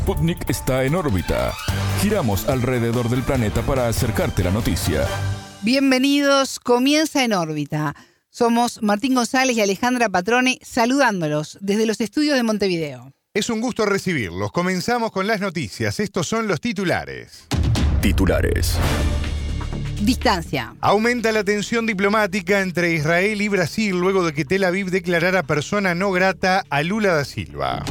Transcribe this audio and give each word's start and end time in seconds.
Sputnik 0.00 0.48
está 0.48 0.84
en 0.84 0.94
órbita. 0.94 1.52
Giramos 2.00 2.48
alrededor 2.48 3.10
del 3.10 3.22
planeta 3.22 3.60
para 3.60 3.86
acercarte 3.86 4.42
la 4.42 4.50
noticia. 4.50 5.06
Bienvenidos, 5.60 6.58
comienza 6.58 7.22
en 7.22 7.34
órbita. 7.34 7.94
Somos 8.30 8.82
Martín 8.82 9.14
González 9.14 9.58
y 9.58 9.60
Alejandra 9.60 10.08
Patrone 10.08 10.58
saludándolos 10.62 11.58
desde 11.60 11.84
los 11.84 12.00
estudios 12.00 12.36
de 12.36 12.42
Montevideo. 12.42 13.12
Es 13.34 13.50
un 13.50 13.60
gusto 13.60 13.84
recibirlos. 13.84 14.50
Comenzamos 14.52 15.12
con 15.12 15.26
las 15.26 15.42
noticias. 15.42 16.00
Estos 16.00 16.26
son 16.26 16.48
los 16.48 16.62
titulares. 16.62 17.46
Titulares. 18.00 18.78
Distancia. 20.00 20.76
Aumenta 20.80 21.30
la 21.30 21.44
tensión 21.44 21.84
diplomática 21.84 22.62
entre 22.62 22.94
Israel 22.94 23.42
y 23.42 23.48
Brasil 23.48 24.00
luego 24.00 24.24
de 24.24 24.32
que 24.32 24.46
Tel 24.46 24.64
Aviv 24.64 24.90
declarara 24.90 25.42
persona 25.42 25.94
no 25.94 26.10
grata 26.10 26.64
a 26.70 26.82
Lula 26.82 27.12
da 27.12 27.26
Silva. 27.26 27.84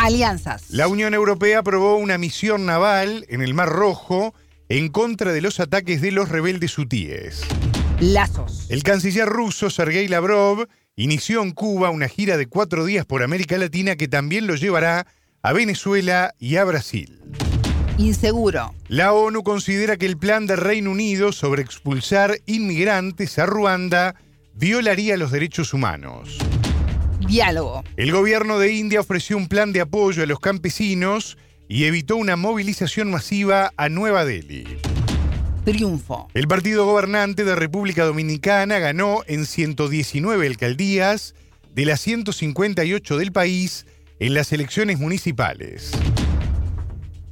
Alianzas. 0.00 0.70
La 0.70 0.88
Unión 0.88 1.12
Europea 1.12 1.58
aprobó 1.58 1.96
una 1.96 2.16
misión 2.16 2.64
naval 2.64 3.26
en 3.28 3.42
el 3.42 3.52
Mar 3.52 3.68
Rojo 3.68 4.34
en 4.70 4.88
contra 4.88 5.32
de 5.32 5.42
los 5.42 5.60
ataques 5.60 6.00
de 6.00 6.10
los 6.10 6.30
rebeldes 6.30 6.78
hutíes. 6.78 7.42
Lazos. 8.00 8.64
El 8.70 8.82
canciller 8.82 9.28
ruso 9.28 9.68
Sergei 9.68 10.08
Lavrov 10.08 10.66
inició 10.96 11.42
en 11.42 11.50
Cuba 11.50 11.90
una 11.90 12.08
gira 12.08 12.38
de 12.38 12.46
cuatro 12.46 12.86
días 12.86 13.04
por 13.04 13.22
América 13.22 13.58
Latina 13.58 13.96
que 13.96 14.08
también 14.08 14.46
lo 14.46 14.54
llevará 14.54 15.06
a 15.42 15.52
Venezuela 15.52 16.34
y 16.38 16.56
a 16.56 16.64
Brasil. 16.64 17.20
Inseguro. 17.98 18.74
La 18.88 19.12
ONU 19.12 19.42
considera 19.42 19.98
que 19.98 20.06
el 20.06 20.16
plan 20.16 20.46
del 20.46 20.56
Reino 20.56 20.92
Unido 20.92 21.32
sobre 21.32 21.60
expulsar 21.60 22.38
inmigrantes 22.46 23.38
a 23.38 23.44
Ruanda 23.44 24.14
violaría 24.54 25.18
los 25.18 25.30
derechos 25.30 25.74
humanos. 25.74 26.38
Diálogo. 27.30 27.84
El 27.96 28.10
gobierno 28.10 28.58
de 28.58 28.72
India 28.72 28.98
ofreció 28.98 29.36
un 29.36 29.46
plan 29.46 29.72
de 29.72 29.80
apoyo 29.80 30.24
a 30.24 30.26
los 30.26 30.40
campesinos 30.40 31.38
y 31.68 31.84
evitó 31.84 32.16
una 32.16 32.34
movilización 32.34 33.08
masiva 33.08 33.72
a 33.76 33.88
Nueva 33.88 34.24
Delhi. 34.24 34.64
Triunfo. 35.64 36.26
El 36.34 36.48
partido 36.48 36.84
gobernante 36.84 37.44
de 37.44 37.54
República 37.54 38.04
Dominicana 38.04 38.80
ganó 38.80 39.20
en 39.28 39.46
119 39.46 40.44
alcaldías 40.44 41.36
de 41.72 41.84
las 41.84 42.00
158 42.00 43.16
del 43.16 43.30
país 43.30 43.86
en 44.18 44.34
las 44.34 44.52
elecciones 44.52 44.98
municipales. 44.98 45.92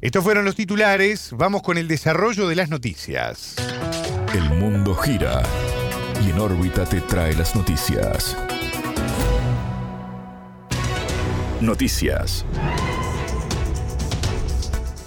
Estos 0.00 0.22
fueron 0.22 0.44
los 0.44 0.54
titulares, 0.54 1.30
vamos 1.32 1.62
con 1.62 1.76
el 1.76 1.88
desarrollo 1.88 2.46
de 2.46 2.54
las 2.54 2.68
noticias. 2.68 3.56
El 4.32 4.48
mundo 4.60 4.94
gira 4.94 5.42
y 6.24 6.30
en 6.30 6.38
órbita 6.38 6.84
te 6.84 7.00
trae 7.00 7.34
las 7.34 7.56
noticias. 7.56 8.36
Noticias. 11.60 12.46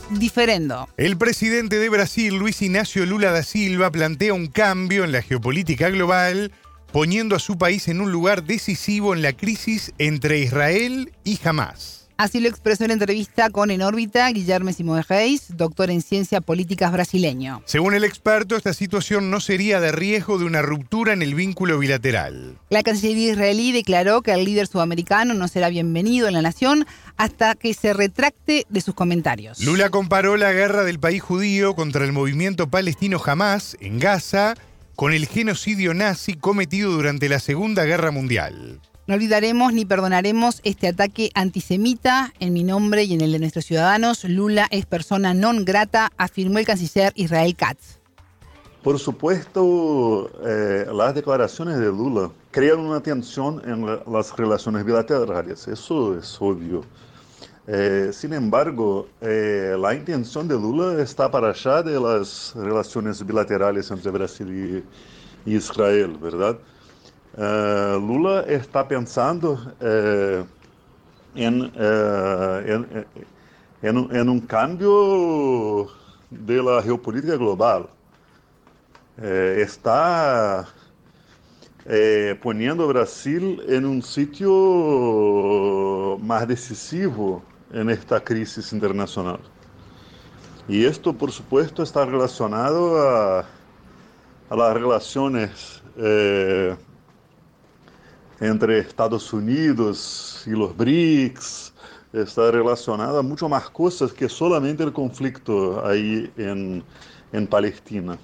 Diferendo. 0.10 0.90
El 0.98 1.18
presidente 1.18 1.80
de 1.80 1.88
Brasil, 1.88 2.36
Luis 2.36 2.62
Ignacio 2.62 3.06
Lula 3.06 3.32
da 3.32 3.44
Silva, 3.44 3.90
plantea 3.90 4.34
un 4.34 4.48
cambio 4.48 5.06
en 5.06 5.14
la 5.14 5.22
geopolítica 5.22 5.90
global, 5.90 6.52
poniendo 6.92 7.38
a 7.38 7.40
su 7.40 7.58
país 7.58 7.88
en 7.88 8.02
un 8.02 8.12
lugar 8.12 8.44
decisivo 8.44 9.14
en 9.14 9.22
la 9.22 9.32
crisis 9.32 9.94
entre 9.98 10.40
Israel 10.40 11.14
y 11.24 11.40
Hamas. 11.42 12.01
Así 12.22 12.40
lo 12.40 12.50
expresó 12.50 12.86
en 12.86 12.92
entrevista 12.92 13.50
con 13.50 13.72
En 13.72 13.82
órbita 13.82 14.30
Guillermo 14.30 14.72
Simón 14.72 15.04
Reis, 15.10 15.58
doctor 15.58 15.90
en 15.90 16.04
ciencias 16.04 16.44
políticas 16.44 16.92
brasileño. 16.92 17.64
Según 17.66 17.96
el 17.96 18.04
experto, 18.04 18.56
esta 18.56 18.76
situación 18.76 19.32
no 19.32 19.40
sería 19.40 19.80
de 19.80 19.92
riesgo 19.92 20.38
de 20.38 20.46
una 20.46 20.62
ruptura 20.62 21.14
en 21.14 21.24
el 21.24 21.34
vínculo 21.34 21.80
bilateral. 21.80 22.60
La 22.70 22.84
Cancillería 22.84 23.32
israelí 23.32 23.72
declaró 23.72 24.22
que 24.22 24.34
el 24.34 24.46
líder 24.46 24.68
sudamericano 24.68 25.34
no 25.34 25.48
será 25.48 25.70
bienvenido 25.70 26.28
en 26.28 26.36
la 26.36 26.44
nación 26.44 26.86
hasta 27.18 27.56
que 27.56 27.74
se 27.74 27.92
retracte 27.92 28.68
de 28.70 28.82
sus 28.82 28.94
comentarios. 28.94 29.60
Lula 29.60 29.90
comparó 29.90 30.38
la 30.38 30.52
guerra 30.52 30.84
del 30.84 31.00
país 31.00 31.24
judío 31.24 31.74
contra 31.74 32.06
el 32.06 32.12
movimiento 32.12 32.70
palestino 32.70 33.20
Hamas 33.26 33.76
en 33.80 33.98
Gaza 33.98 34.54
con 34.96 35.12
el 35.12 35.26
genocidio 35.26 35.96
nazi 35.96 36.36
cometido 36.36 36.92
durante 36.92 37.30
la 37.30 37.40
Segunda 37.40 37.84
Guerra 37.86 38.12
Mundial. 38.12 38.80
No 39.12 39.16
olvidaremos 39.16 39.74
ni 39.74 39.84
perdonaremos 39.84 40.62
este 40.64 40.88
ataque 40.88 41.32
antisemita 41.36 42.32
en 42.40 42.54
mi 42.54 42.64
nombre 42.64 43.04
y 43.04 43.14
en 43.14 43.20
el 43.20 43.34
de 43.34 43.40
nuestros 43.40 43.66
ciudadanos. 43.66 44.24
Lula 44.24 44.70
es 44.72 44.86
persona 44.86 45.34
non 45.34 45.66
grata, 45.66 46.14
afirmó 46.16 46.60
el 46.60 46.66
canciller 46.66 47.12
Israel 47.20 47.54
Katz. 47.54 48.00
Por 48.82 48.98
supuesto, 49.00 50.32
eh, 50.48 50.86
las 50.96 51.14
declaraciones 51.14 51.80
de 51.80 51.88
Lula 51.88 52.32
crean 52.52 52.80
una 52.80 53.04
tensión 53.04 53.62
en 53.66 53.86
la, 53.86 54.02
las 54.08 54.32
relaciones 54.38 54.86
bilaterales, 54.86 55.68
eso 55.68 56.18
es 56.18 56.38
obvio. 56.40 56.86
Eh, 57.68 58.12
sin 58.14 58.32
embargo, 58.32 59.10
eh, 59.20 59.76
la 59.78 59.94
intención 59.94 60.48
de 60.48 60.56
Lula 60.56 61.04
está 61.04 61.30
para 61.30 61.50
allá 61.50 61.84
de 61.84 62.00
las 62.00 62.54
relaciones 62.56 63.26
bilaterales 63.26 63.92
entre 63.92 64.10
Brasil 64.10 64.48
y, 65.46 65.52
y 65.52 65.58
Israel, 65.58 66.18
¿verdad? 66.18 66.58
Uh, 67.34 67.98
Lula 67.98 68.46
está 68.48 68.84
pensando 68.84 69.58
em, 71.36 71.72
em, 73.84 73.96
em, 74.18 74.30
um 74.30 74.40
cambio 74.40 75.90
da 76.30 76.82
geopolítica 76.82 77.38
global. 77.38 77.90
está 79.58 80.68
poniendo 82.42 82.88
Brasil 82.88 83.60
em 83.68 83.86
um 83.86 84.02
sítio 84.02 84.50
mais 86.22 86.46
decisivo 86.46 87.42
nesta 87.72 88.20
crise 88.20 88.76
internacional. 88.76 89.40
E 90.68 90.86
isto, 90.86 91.14
por 91.14 91.32
supuesto, 91.32 91.82
está 91.84 92.06
relacionado 92.06 92.96
a, 92.98 93.46
las 94.50 94.74
relaciones 94.74 95.82
eh, 95.98 96.76
entre 98.42 98.80
Estados 98.80 99.32
Unidos 99.32 100.44
y 100.48 100.50
los 100.50 100.76
BRICS, 100.76 101.74
está 102.12 102.52
relacionada 102.52 103.20
a 103.20 103.22
mucho 103.22 103.48
más 103.48 103.70
cosas 103.70 104.12
que 104.12 104.28
solamente 104.28 104.84
el 104.84 104.92
conflicto 104.92 105.86
ahí 105.86 106.30
en, 106.36 106.84
en 107.32 107.48
Palestina. 107.48 108.18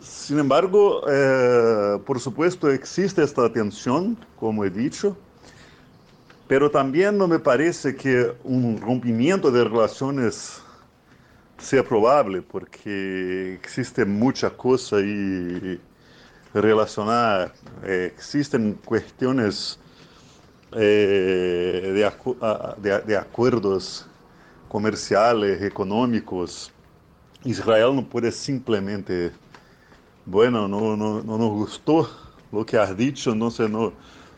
Sin 0.00 0.38
embargo, 0.38 1.02
eh, 1.08 1.98
por 2.04 2.20
supuesto 2.20 2.70
existe 2.70 3.22
esta 3.22 3.50
tensión, 3.50 4.18
como 4.38 4.64
he 4.64 4.70
dicho, 4.70 5.16
pero 6.48 6.70
también 6.70 7.16
no 7.16 7.26
me 7.28 7.38
parece 7.38 7.94
que 7.94 8.34
un 8.42 8.78
rompimiento 8.78 9.50
de 9.50 9.64
relaciones 9.64 10.60
sea 11.56 11.84
probable, 11.84 12.42
porque 12.42 13.54
existe 13.54 14.04
mucha 14.04 14.50
cosa 14.50 14.96
ahí 14.96 15.80
relacionar, 16.60 17.52
eh, 17.82 18.12
existen 18.14 18.74
cuestiones 18.84 19.78
eh, 20.72 22.10
de, 22.80 23.00
de, 23.00 23.16
acuerdos 23.16 24.06
comerciales, 24.68 25.62
económicos. 25.62 26.72
Israel 27.44 27.94
no 27.94 28.04
puede 28.04 28.30
simplemente, 28.32 29.32
bueno, 30.24 30.68
no, 30.68 30.96
no, 30.96 31.22
no 31.22 31.38
nos 31.38 31.50
gustó 31.50 32.08
lo 32.52 32.64
que 32.64 32.78
has 32.78 32.96
dicho, 32.96 33.32
entonces 33.32 33.68
no, 33.68 33.92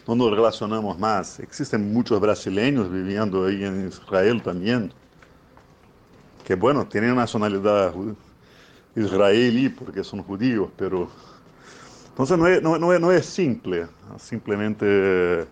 no 0.07 0.15
nos 0.15 0.31
relacionamos 0.31 0.99
más. 0.99 1.39
Existen 1.41 1.93
muchos 1.93 2.21
brasileños 2.21 2.91
viviendo 2.91 3.45
ahí 3.45 3.65
en 3.65 3.89
Israel 3.89 4.43
también, 4.43 4.93
que 6.45 6.55
bueno, 6.55 6.87
tienen 6.87 7.15
nacionalidad 7.15 7.93
israelí 8.95 9.69
porque 9.69 10.03
son 10.03 10.23
judíos, 10.23 10.71
pero 10.77 11.11
entonces 12.17 12.39
no 12.39 12.47
es, 12.47 12.63
no, 12.63 12.79
no, 12.79 12.99
no 12.99 13.13
es 13.13 13.27
simple, 13.27 13.89
simplemente 14.19 15.47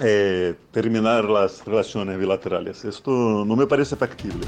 eh, 0.00 0.54
terminar 0.72 1.26
las 1.26 1.64
relaciones 1.64 2.18
bilaterales. 2.18 2.84
Esto 2.84 3.44
no 3.44 3.54
me 3.54 3.68
parece 3.68 3.94
factible. 3.94 4.44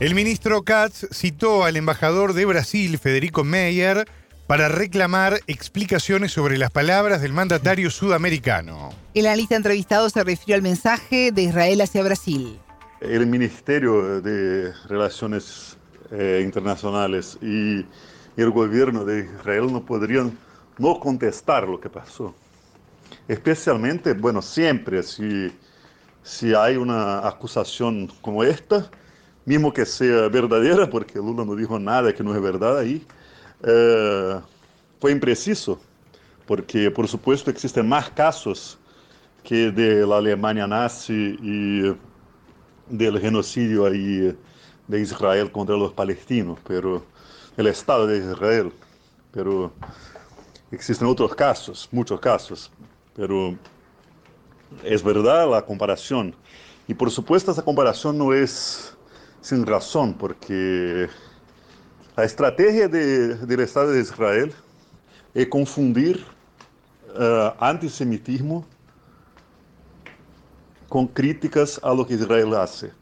El 0.00 0.14
ministro 0.14 0.62
Katz 0.62 1.06
citó 1.12 1.64
al 1.64 1.76
embajador 1.76 2.32
de 2.32 2.46
Brasil, 2.46 2.96
Federico 2.96 3.44
Meyer, 3.44 4.06
para 4.46 4.68
reclamar 4.70 5.40
explicaciones 5.46 6.32
sobre 6.32 6.56
las 6.56 6.70
palabras 6.70 7.20
del 7.20 7.34
mandatario 7.34 7.90
sudamericano. 7.90 8.94
El 9.12 9.26
analista 9.26 9.56
entrevistado 9.56 10.08
se 10.08 10.24
refirió 10.24 10.56
al 10.56 10.62
mensaje 10.62 11.32
de 11.32 11.42
Israel 11.42 11.82
hacia 11.82 12.02
Brasil. 12.02 12.58
El 13.02 13.26
Ministerio 13.26 14.22
de 14.22 14.72
Relaciones 14.88 15.76
eh, 16.10 16.40
Internacionales 16.42 17.36
y 17.42 17.84
y 18.36 18.42
el 18.42 18.50
gobierno 18.50 19.04
de 19.04 19.20
Israel 19.20 19.72
no 19.72 19.84
podrían 19.84 20.36
no 20.78 20.98
contestar 20.98 21.68
lo 21.68 21.80
que 21.80 21.88
pasó. 21.88 22.34
Especialmente, 23.28 24.12
bueno, 24.14 24.42
siempre 24.42 25.02
si, 25.02 25.52
si 26.22 26.54
hay 26.54 26.76
una 26.76 27.26
acusación 27.26 28.10
como 28.20 28.42
esta, 28.42 28.90
mismo 29.44 29.72
que 29.72 29.86
sea 29.86 30.28
verdadera, 30.28 30.88
porque 30.88 31.18
Lula 31.18 31.44
no 31.44 31.54
dijo 31.54 31.78
nada 31.78 32.12
que 32.12 32.22
no 32.22 32.34
es 32.34 32.42
verdad 32.42 32.78
ahí, 32.78 33.06
eh, 33.62 34.40
fue 35.00 35.12
impreciso, 35.12 35.80
porque 36.46 36.90
por 36.90 37.08
supuesto 37.08 37.50
existen 37.50 37.88
más 37.88 38.10
casos 38.10 38.78
que 39.42 39.70
de 39.70 40.06
la 40.06 40.16
Alemania 40.16 40.66
nazi 40.66 41.36
y, 41.40 41.94
del 42.88 43.18
genocidio 43.18 43.86
ahí 43.86 44.36
de 44.88 45.00
Israel 45.00 45.50
contra 45.50 45.76
los 45.76 45.92
palestinos, 45.92 46.58
pero 46.66 47.04
el 47.56 47.66
Estado 47.68 48.06
de 48.06 48.18
Israel, 48.18 48.72
pero 49.30 49.72
existen 50.70 51.06
otros 51.06 51.34
casos, 51.34 51.88
muchos 51.92 52.18
casos, 52.20 52.70
pero 53.14 53.56
es 54.82 55.02
verdad 55.02 55.50
la 55.50 55.62
comparación. 55.62 56.34
Y 56.88 56.94
por 56.94 57.10
supuesto 57.10 57.52
esa 57.52 57.62
comparación 57.62 58.18
no 58.18 58.32
es 58.32 58.94
sin 59.40 59.64
razón, 59.64 60.14
porque 60.14 61.08
la 62.16 62.24
estrategia 62.24 62.88
de, 62.88 63.36
del 63.36 63.60
Estado 63.60 63.92
de 63.92 64.00
Israel 64.00 64.52
es 65.32 65.46
confundir 65.48 66.24
uh, 67.16 67.50
antisemitismo 67.58 68.64
con 70.88 71.06
críticas 71.06 71.80
a 71.82 71.94
lo 71.94 72.06
que 72.06 72.14
Israel 72.14 72.54
hace. 72.54 72.92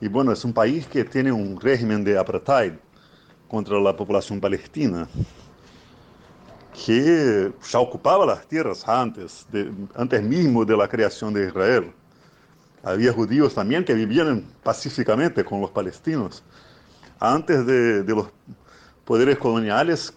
Y 0.00 0.08
bueno, 0.08 0.32
es 0.32 0.44
un 0.44 0.52
país 0.52 0.86
que 0.86 1.04
tiene 1.04 1.32
un 1.32 1.60
régimen 1.60 2.04
de 2.04 2.18
apartheid 2.18 2.72
contra 3.48 3.78
la 3.80 3.96
población 3.96 4.40
palestina, 4.40 5.08
que 6.72 7.52
ya 7.70 7.78
ocupaba 7.78 8.26
las 8.26 8.46
tierras 8.46 8.86
antes, 8.88 9.46
de, 9.52 9.70
antes 9.94 10.22
mismo 10.22 10.64
de 10.64 10.76
la 10.76 10.88
creación 10.88 11.32
de 11.32 11.46
Israel. 11.46 11.92
Había 12.82 13.12
judíos 13.12 13.54
también 13.54 13.84
que 13.84 13.94
vivían 13.94 14.44
pacíficamente 14.62 15.44
con 15.44 15.60
los 15.60 15.70
palestinos, 15.70 16.42
antes 17.20 17.64
de, 17.64 18.02
de 18.02 18.14
los 18.14 18.28
poderes 19.04 19.38
coloniales 19.38 20.12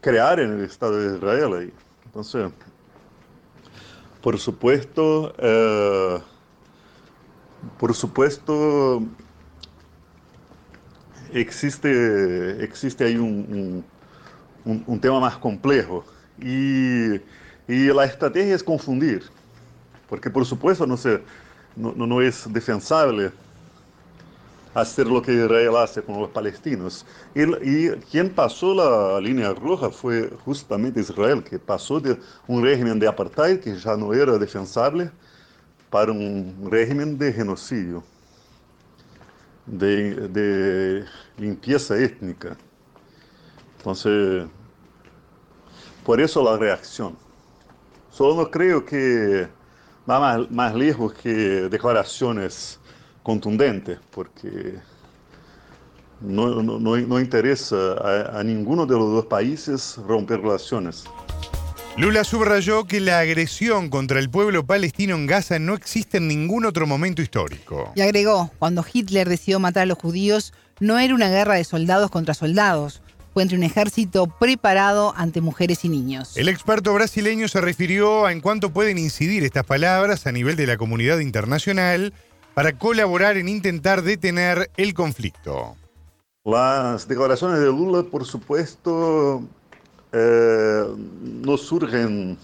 crear 0.00 0.40
el 0.40 0.64
Estado 0.64 0.96
de 0.98 1.16
Israel. 1.16 1.54
Ahí. 1.54 1.72
Entonces, 2.06 2.50
por 4.20 4.38
supuesto, 4.38 5.32
eh, 5.38 6.18
por 7.78 7.94
supuesto, 7.94 9.02
existe, 11.32 12.62
existe 12.62 13.04
ahí 13.04 13.16
un, 13.16 13.84
un, 14.64 14.84
un 14.86 15.00
tema 15.00 15.20
más 15.20 15.36
complejo 15.36 16.04
y, 16.38 17.14
y, 17.68 17.92
la 17.92 18.04
estrategia 18.04 18.54
es 18.54 18.62
confundir, 18.62 19.24
porque 20.08 20.30
por 20.30 20.44
supuesto 20.44 20.86
no, 20.86 20.96
se, 20.96 21.20
no, 21.76 21.92
no 21.94 22.20
es 22.20 22.50
defensable 22.52 23.30
hacer 24.74 25.06
lo 25.06 25.20
que 25.20 25.32
Israel 25.32 25.76
hace 25.76 26.00
con 26.00 26.20
los 26.20 26.30
palestinos. 26.30 27.04
Y, 27.34 27.42
y, 27.42 27.90
quien 28.10 28.30
pasó 28.30 28.74
la 28.74 29.20
línea 29.20 29.52
roja 29.52 29.90
fue 29.90 30.30
justamente 30.44 31.00
Israel, 31.00 31.42
que 31.42 31.58
pasó 31.58 32.00
de 32.00 32.18
un 32.46 32.62
régimen 32.62 32.98
de 32.98 33.08
apartheid 33.08 33.60
que 33.60 33.76
ya 33.76 33.96
no 33.96 34.14
era 34.14 34.38
defensable 34.38 35.10
para 35.90 36.12
un 36.12 36.68
régimen 36.70 37.18
de 37.18 37.32
genocidio, 37.32 38.02
de, 39.70 41.04
limpieza 41.38 41.96
étnica. 41.98 42.56
Entonces, 43.78 44.46
por 46.04 46.20
eso 46.20 46.42
la 46.42 46.56
reacción. 46.56 47.16
Solo 48.10 48.34
no 48.34 48.50
creo 48.50 48.84
que 48.84 49.48
va 50.08 50.20
más, 50.20 50.50
más 50.50 50.74
lejos 50.74 51.12
que 51.14 51.30
declaraciones 51.68 52.78
contundente, 53.22 53.98
porque 54.10 54.78
no, 56.20 56.62
no, 56.62 56.78
no 56.78 57.20
interesa 57.20 57.76
a, 57.94 58.40
a, 58.40 58.44
ninguno 58.44 58.84
de 58.84 58.94
los 58.94 59.12
dos 59.12 59.26
países 59.26 59.96
romper 60.06 60.40
relaciones. 60.40 61.04
Lula 61.96 62.24
subrayó 62.24 62.84
que 62.84 63.00
la 63.00 63.18
agresión 63.18 63.90
contra 63.90 64.20
el 64.20 64.30
pueblo 64.30 64.64
palestino 64.64 65.16
en 65.16 65.26
Gaza 65.26 65.58
no 65.58 65.74
existe 65.74 66.16
en 66.16 66.28
ningún 66.28 66.64
otro 66.64 66.86
momento 66.86 67.20
histórico. 67.20 67.92
Y 67.94 68.00
agregó, 68.00 68.50
cuando 68.58 68.84
Hitler 68.90 69.28
decidió 69.28 69.58
matar 69.58 69.82
a 69.82 69.86
los 69.86 69.98
judíos, 69.98 70.54
no 70.78 70.98
era 70.98 71.14
una 71.14 71.28
guerra 71.28 71.54
de 71.54 71.64
soldados 71.64 72.10
contra 72.10 72.32
soldados, 72.32 73.02
fue 73.34 73.42
entre 73.42 73.58
un 73.58 73.64
ejército 73.64 74.26
preparado 74.26 75.12
ante 75.16 75.40
mujeres 75.40 75.84
y 75.84 75.88
niños. 75.88 76.36
El 76.36 76.48
experto 76.48 76.94
brasileño 76.94 77.48
se 77.48 77.60
refirió 77.60 78.24
a 78.24 78.32
en 78.32 78.40
cuánto 78.40 78.70
pueden 78.70 78.96
incidir 78.96 79.44
estas 79.44 79.64
palabras 79.66 80.26
a 80.26 80.32
nivel 80.32 80.56
de 80.56 80.66
la 80.66 80.76
comunidad 80.76 81.18
internacional 81.18 82.14
para 82.54 82.72
colaborar 82.78 83.36
en 83.36 83.48
intentar 83.48 84.02
detener 84.02 84.70
el 84.76 84.94
conflicto. 84.94 85.76
Las 86.44 87.06
declaraciones 87.06 87.60
de 87.60 87.66
Lula, 87.66 88.04
por 88.04 88.24
supuesto, 88.24 89.44
eh, 90.12 90.84
no 91.44 91.56
surgen 91.56 92.36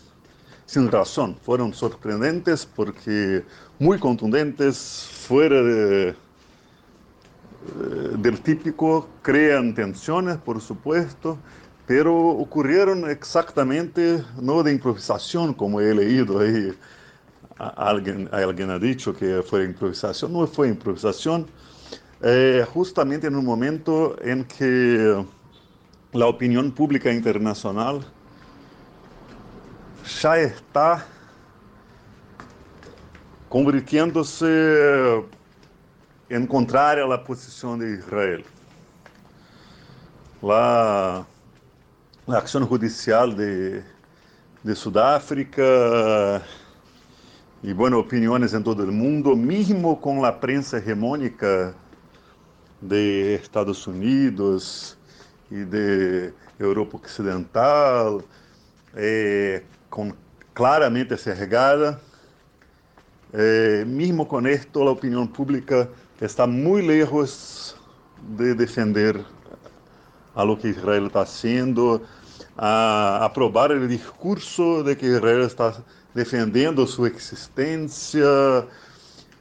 sin 0.66 0.90
razón. 0.90 1.36
Fueron 1.42 1.72
sorprendentes 1.72 2.66
porque 2.66 3.44
muy 3.78 3.98
contundentes, 3.98 5.08
fuera 5.26 5.62
de, 5.62 6.14
del 8.18 8.40
típico, 8.40 9.08
crean 9.22 9.74
tensiones, 9.74 10.36
por 10.36 10.60
supuesto, 10.60 11.38
pero 11.86 12.16
ocurrieron 12.16 13.08
exactamente 13.08 14.22
no 14.40 14.62
de 14.62 14.72
improvisación, 14.72 15.54
como 15.54 15.80
he 15.80 15.94
leído 15.94 16.40
ahí 16.40 16.76
alguien, 17.58 18.28
alguien 18.32 18.70
ha 18.70 18.78
dicho 18.78 19.14
que 19.14 19.42
fue 19.42 19.64
improvisación, 19.64 20.32
no 20.32 20.46
fue 20.46 20.68
improvisación, 20.68 21.46
eh, 22.22 22.64
justamente 22.72 23.26
en 23.28 23.36
un 23.36 23.44
momento 23.44 24.16
en 24.22 24.44
que 24.44 25.24
la 26.16 26.26
opinión 26.26 26.72
pública 26.72 27.12
internacional 27.12 28.00
ya 30.22 30.38
está 30.38 31.06
convirtiéndose 33.50 35.22
en 36.30 36.46
contraria 36.46 37.04
a 37.04 37.06
la 37.06 37.22
posición 37.22 37.78
de 37.78 37.98
Israel. 37.98 38.44
La, 40.40 41.26
la 42.26 42.38
acción 42.38 42.66
judicial 42.66 43.36
de, 43.36 43.84
de 44.62 44.74
Sudáfrica 44.74 46.42
y 47.62 47.72
bueno, 47.72 47.98
opiniones 47.98 48.54
en 48.54 48.64
todo 48.64 48.82
el 48.82 48.92
mundo, 48.92 49.36
mismo 49.36 50.00
con 50.00 50.22
la 50.22 50.40
prensa 50.40 50.78
hegemónica 50.78 51.74
de 52.80 53.34
Estados 53.34 53.86
Unidos 53.86 54.95
y 55.50 55.64
de 55.64 56.32
Europa 56.58 56.96
Occidental, 56.96 58.25
eh, 58.94 59.64
con 59.90 60.14
claramente 60.54 61.16
sesgada. 61.16 62.00
Eh, 63.32 63.84
mismo 63.87 64.26
con 64.26 64.46
esto, 64.46 64.84
la 64.84 64.93
opinión 64.93 65.28
pública 65.28 65.88
está 66.20 66.46
muy 66.46 66.87
lejos 66.87 67.76
de 68.37 68.54
defender 68.54 69.23
a 70.35 70.44
lo 70.44 70.59
que 70.59 70.68
Israel 70.68 71.06
está 71.06 71.23
haciendo, 71.23 72.02
a 72.56 73.21
aprobar 73.23 73.73
el 73.73 73.88
discurso 73.88 74.82
de 74.82 74.97
que 74.97 75.06
Israel 75.06 75.42
está 75.42 75.75
defendendo 76.14 76.87
sua 76.87 77.09
existência 77.09 78.66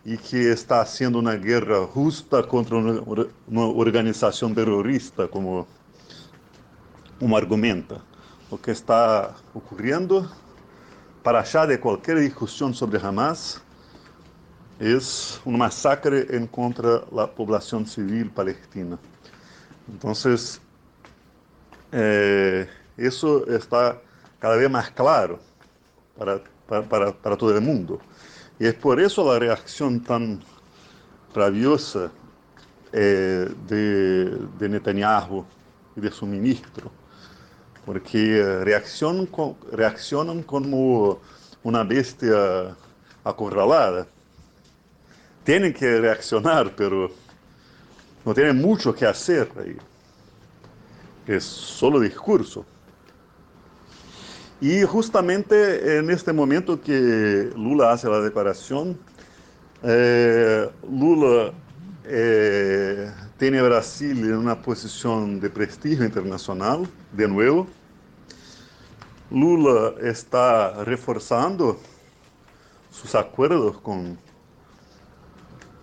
e 0.06 0.18
que 0.18 0.52
está 0.52 0.82
haciendo 0.82 1.20
uma 1.20 1.36
guerra 1.36 1.88
justa 1.94 2.44
contra 2.44 2.76
uma 3.48 3.66
organização 3.68 4.54
terrorista, 4.54 5.28
como 5.28 5.66
um 7.22 7.36
argumenta. 7.36 8.02
O 8.50 8.58
que 8.58 8.72
está 8.72 9.34
ocorrendo, 9.54 10.30
para 11.24 11.40
allá 11.40 11.66
de 11.66 11.78
qualquer 11.78 12.18
discussão 12.20 12.74
sobre 12.74 12.98
Hamas, 12.98 13.62
é 14.80 14.98
um 15.46 15.58
massacre 15.58 16.28
en 16.32 16.46
contra 16.48 17.04
a 17.18 17.28
população 17.28 17.86
civil 17.86 18.30
palestina. 18.30 19.00
Então, 19.88 20.14
eh, 21.92 22.68
isso 22.98 23.46
está 23.48 23.98
cada 24.40 24.58
vez 24.58 24.70
mais 24.70 24.90
claro 24.90 25.40
para 26.18 26.42
para, 26.68 26.84
para, 26.84 27.12
para, 27.14 27.38
todo 27.38 27.56
el 27.56 27.62
mundo. 27.62 28.00
Y 28.60 28.68
es 28.68 28.74
por 28.74 29.00
eso 29.00 29.32
la 29.32 29.40
reacción 29.40 30.02
tan 30.02 30.42
rabiosa 31.34 32.12
eh, 32.92 33.50
de, 33.68 34.26
de, 34.58 34.70
Netanyahu 34.70 35.46
y 35.96 36.02
de 36.02 36.12
su 36.12 36.26
ministro, 36.26 36.92
porque 37.86 38.62
reaccionan, 38.64 39.26
con, 39.28 39.56
reaccionan 39.72 40.44
como 40.44 41.20
una 41.64 41.84
bestia 41.84 42.76
acorralada. 43.24 44.08
Tienen 45.44 45.74
que 45.74 46.00
reaccionar, 46.00 46.74
pero 46.76 47.12
no 48.26 48.34
tienen 48.34 48.60
mucho 48.60 48.94
que 48.94 49.06
hacer 49.06 49.52
ahí. 49.60 49.78
Es 51.28 51.44
solo 51.44 52.00
discurso. 52.00 52.66
Y 54.62 54.84
justamente 54.84 55.98
en 55.98 56.10
este 56.10 56.34
momento 56.34 56.82
que 56.82 57.52
Lula 57.56 57.92
hace 57.92 58.10
la 58.10 58.20
declaración, 58.22 58.98
eh, 59.84 60.70
Lula 60.90 61.52
eh, 62.06 63.12
tiene 63.38 63.62
Brasil 63.62 64.18
en 64.20 64.36
una 64.36 64.62
posición 64.62 65.40
de 65.40 65.50
prestigio 65.50 66.06
internacional, 66.06 66.88
de 67.12 67.28
nuevo. 67.28 67.68
Lula 69.30 69.96
está 70.02 70.84
reforzando 70.84 71.80
sus 72.92 73.14
acuerdos 73.16 73.78
con, 73.80 74.18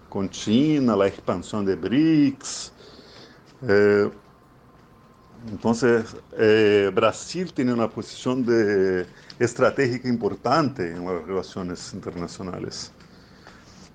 con 0.09 0.30
China, 0.30 0.97
la 0.97 1.09
expansión 1.09 1.66
de 1.66 1.76
BRICS. 1.76 2.73
Eh, 3.68 4.11
entonces, 5.50 6.16
eh, 6.38 6.90
Brasil 6.94 7.52
tiene 7.52 7.73
una 7.73 7.88
posición 7.90 8.47
de, 8.47 9.06
estratégica 9.38 10.09
importante 10.09 10.90
en 10.92 11.04
las 11.04 11.26
relaciones 11.26 11.92
internacionales. 11.92 12.92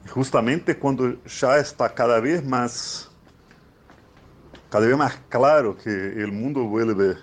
Justamente 0.10 0.78
cuando 0.78 1.24
ya 1.24 1.58
está 1.58 1.94
cada 1.94 2.20
vez 2.20 2.44
más, 2.46 3.10
cada 4.70 4.86
vez 4.86 4.98
más 4.98 5.18
claro 5.30 5.78
que 5.78 5.90
el 5.90 6.32
mundo 6.32 6.64
vuelve 6.64 7.16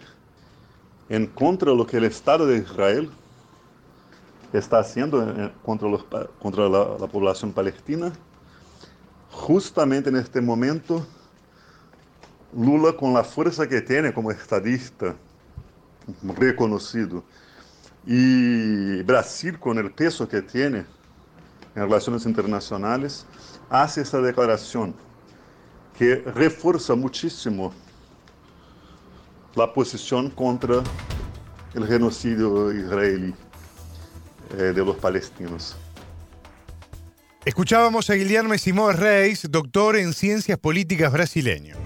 en 1.08 1.26
contra 1.26 1.70
de 1.70 1.76
lo 1.76 1.86
que 1.86 1.98
el 1.98 2.04
Estado 2.04 2.46
de 2.46 2.58
Israel 2.58 3.10
está 4.52 4.78
haciendo 4.78 5.52
contra, 5.62 6.68
la, 6.68 6.96
la 6.98 7.06
población 7.06 7.52
palestina, 7.52 8.12
justamente 9.30 10.10
en 10.10 10.16
este 10.16 10.40
momento 10.40 11.06
Lula, 12.56 12.92
con 12.92 13.12
la 13.12 13.24
fuerza 13.24 13.68
que 13.68 13.80
tiene 13.80 14.14
como 14.14 14.30
estadista 14.30 15.16
reconocido, 16.22 17.24
y 18.06 19.02
Brasil, 19.02 19.58
con 19.58 19.78
el 19.78 19.90
peso 19.90 20.28
que 20.28 20.40
tiene 20.40 20.84
en 21.74 21.82
relaciones 21.82 22.26
internacionales, 22.26 23.26
hace 23.68 24.02
esa 24.02 24.20
declaración 24.20 24.94
que 25.98 26.16
refuerza 26.16 26.94
muchísimo 26.94 27.72
la 29.54 29.72
posición 29.72 30.30
contra 30.30 30.82
el 31.74 31.86
genocidio 31.86 32.72
israelí 32.72 33.34
eh, 34.52 34.56
de 34.56 34.84
los 34.84 34.96
palestinos. 34.96 35.76
Escuchábamos 37.44 38.08
a 38.10 38.14
Guillermo 38.14 38.56
Simón 38.56 38.96
Reis, 38.96 39.46
doctor 39.50 39.96
en 39.96 40.12
ciencias 40.14 40.58
políticas 40.58 41.12
brasileño. 41.12 41.76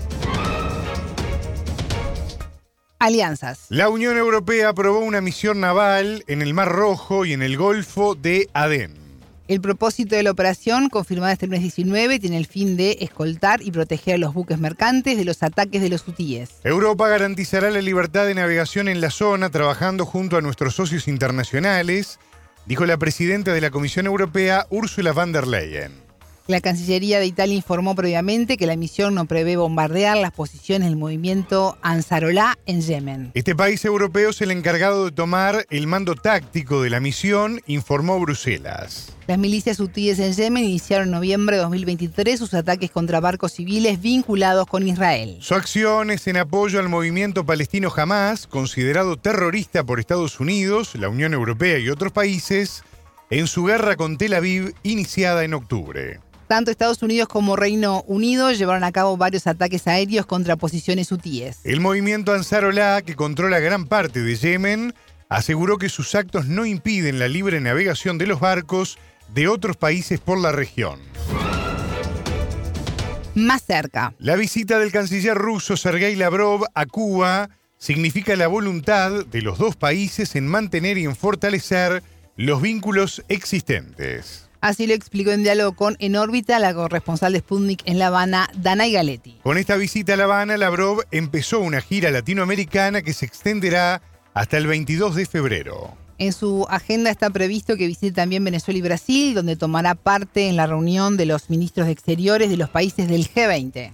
Alianzas. 3.01 3.67
La 3.69 3.89
Unión 3.89 4.17
Europea 4.17 4.71
aprobó 4.71 5.01
una 5.01 5.21
misión 5.21 5.61
naval 5.61 6.25
en 6.27 6.43
el 6.43 6.55
Mar 6.55 6.69
Rojo 6.69 7.25
y 7.25 7.33
en 7.33 7.43
el 7.43 7.57
Golfo 7.57 8.15
de 8.15 8.49
Adén. 8.55 9.08
El 9.49 9.63
propósito 9.63 10.15
de 10.15 10.23
la 10.23 10.31
operación, 10.31 10.91
confirmada 10.91 11.33
este 11.33 11.47
mes 11.47 11.63
19, 11.63 12.19
tiene 12.19 12.37
el 12.37 12.47
fin 12.47 12.77
de 12.77 12.99
escoltar 13.01 13.63
y 13.63 13.71
proteger 13.71 14.17
a 14.17 14.19
los 14.19 14.35
buques 14.35 14.59
mercantes 14.59 15.17
de 15.17 15.25
los 15.25 15.43
ataques 15.43 15.81
de 15.81 15.89
los 15.89 16.07
hutíes. 16.07 16.51
Europa 16.65 17.09
garantizará 17.09 17.71
la 17.71 17.81
libertad 17.81 18.27
de 18.27 18.35
navegación 18.35 18.89
en 18.89 19.01
la 19.01 19.09
zona 19.09 19.49
trabajando 19.49 20.05
junto 20.05 20.37
a 20.37 20.43
nuestros 20.43 20.75
socios 20.75 21.09
internacionales, 21.09 22.19
dijo 22.67 22.85
la 22.85 22.99
presidenta 22.99 23.55
de 23.55 23.63
la 23.63 23.71
Comisión 23.71 24.05
Europea, 24.05 24.67
Ursula 24.69 25.13
von 25.13 25.33
der 25.33 25.47
Leyen. 25.47 26.08
La 26.49 26.63
Cancillería 26.63 27.21
de 27.21 27.27
Italia 27.27 27.55
informó 27.55 27.95
previamente 27.95 28.57
que 28.57 28.67
la 28.67 28.75
misión 28.75 29.15
no 29.15 29.27
prevé 29.27 29.59
bombardear 29.59 30.17
las 30.17 30.33
posiciones 30.33 30.89
del 30.89 30.97
movimiento 30.97 31.77
Ansarolá 31.83 32.59
en 32.65 32.81
Yemen. 32.81 33.33
Este 33.35 33.55
país 33.55 33.85
europeo 33.85 34.31
es 34.31 34.41
el 34.41 34.51
encargado 34.51 35.05
de 35.05 35.11
tomar 35.13 35.67
el 35.69 35.87
mando 35.87 36.15
táctico 36.15 36.81
de 36.81 36.89
la 36.89 37.01
misión, 37.01 37.61
informó 37.67 38.19
Bruselas. 38.19 39.13
Las 39.27 39.37
milicias 39.37 39.79
hutíes 39.79 40.19
en 40.21 40.33
Yemen 40.33 40.65
iniciaron 40.65 41.09
en 41.09 41.13
noviembre 41.13 41.57
de 41.57 41.63
2023 41.65 42.39
sus 42.39 42.55
ataques 42.55 42.91
contra 42.91 43.21
barcos 43.21 43.53
civiles 43.53 44.01
vinculados 44.01 44.67
con 44.69 44.89
Israel. 44.89 45.37
Su 45.43 45.55
acción 45.55 46.11
es 46.11 46.27
en 46.29 46.39
apoyo 46.39 46.81
al 46.81 46.89
movimiento 46.89 47.45
palestino 47.45 47.93
Hamas, 47.95 48.47
considerado 48.47 49.19
terrorista 49.19 49.85
por 49.85 50.01
Estados 50.01 50.41
Unidos, 50.41 50.95
la 50.95 51.11
Unión 51.11 51.35
Europea 51.35 51.79
y 51.79 51.91
otros 51.91 52.13
países, 52.13 52.85
en 53.29 53.49
su 53.49 53.65
guerra 53.65 53.97
con 53.97 54.17
Tel 54.17 54.33
Aviv 54.33 54.73
iniciada 54.83 55.45
en 55.45 55.53
octubre. 55.53 56.21
Tanto 56.49 56.71
Estados 56.71 57.03
Unidos 57.03 57.29
como 57.29 57.57
Reino 57.57 58.03
Unido 58.07 58.51
llevaron 58.53 58.83
a 58.83 58.91
cabo 58.91 59.19
varios 59.19 59.47
ataques 59.47 59.87
aéreos 59.87 60.25
contra 60.25 60.57
posiciones 60.57 61.13
hutíes. 61.13 61.59
El 61.63 61.81
movimiento 61.81 62.33
Ansarolá, 62.33 63.03
que 63.03 63.17
controla 63.17 63.59
gran 63.59 63.85
parte 63.85 64.23
de 64.23 64.35
Yemen, 64.35 64.95
aseguró 65.29 65.77
que 65.77 65.91
sus 65.91 66.15
actos 66.15 66.47
no 66.47 66.65
impiden 66.65 67.19
la 67.19 67.29
libre 67.29 67.61
navegación 67.61 68.17
de 68.17 68.27
los 68.27 68.41
barcos 68.41 68.99
de 69.35 69.47
otros 69.47 69.77
países 69.77 70.21
por 70.21 70.39
la 70.39 70.51
región. 70.51 70.99
Más 73.35 73.63
cerca. 73.63 74.15
La 74.19 74.35
visita 74.35 74.79
del 74.79 74.91
canciller 74.91 75.37
ruso 75.37 75.77
Sergei 75.77 76.17
Lavrov 76.17 76.65
a 76.75 76.87
Cuba 76.87 77.51
significa 77.77 78.35
la 78.37 78.49
voluntad 78.49 79.27
de 79.27 79.43
los 79.43 79.59
dos 79.59 79.77
países 79.77 80.35
en 80.35 80.49
mantener 80.49 80.97
y 80.97 81.05
en 81.05 81.15
fortalecer 81.15 82.03
los 82.37 82.63
vínculos 82.63 83.23
existentes. 83.29 84.48
Así 84.61 84.87
lo 84.87 84.95
explicó 84.95 85.31
en 85.31 85.45
diálogo 85.45 85.77
con 85.77 85.97
En 86.01 86.17
órbita 86.17 86.59
la 86.59 86.75
corresponsal 86.75 87.33
de 87.33 87.39
Sputnik 87.41 87.83
en 87.85 87.99
La 87.99 88.09
Habana, 88.09 88.49
Danay 88.55 88.93
Galetti. 88.93 89.39
Con 89.43 89.57
esta 89.57 89.77
visita 89.77 90.15
a 90.15 90.17
La 90.17 90.25
Habana, 90.25 90.57
Lavrov 90.57 91.05
empezó 91.13 91.61
una 91.61 91.81
gira 91.81 92.11
latinoamericana 92.11 93.03
que 93.03 93.13
se 93.13 93.25
extenderá 93.27 94.03
hasta 94.35 94.57
el 94.57 94.67
22 94.67 95.15
de 95.15 95.27
febrero. 95.27 95.97
En 96.19 96.33
su 96.33 96.67
agenda 96.69 97.11
está 97.11 97.31
previsto 97.31 97.77
que 97.77 97.87
visite 97.87 98.11
también 98.11 98.43
Venezuela 98.43 98.79
y 98.79 98.83
Brasil, 98.83 99.35
donde 99.35 99.55
tomará 99.55 99.95
parte 99.95 100.49
en 100.49 100.57
la 100.57 100.67
reunión 100.67 101.17
de 101.17 101.27
los 101.27 101.49
ministros 101.49 101.87
de 101.87 101.93
Exteriores 101.93 102.51
de 102.51 102.57
los 102.57 102.69
países 102.69 103.09
del 103.09 103.29
G20. 103.33 103.93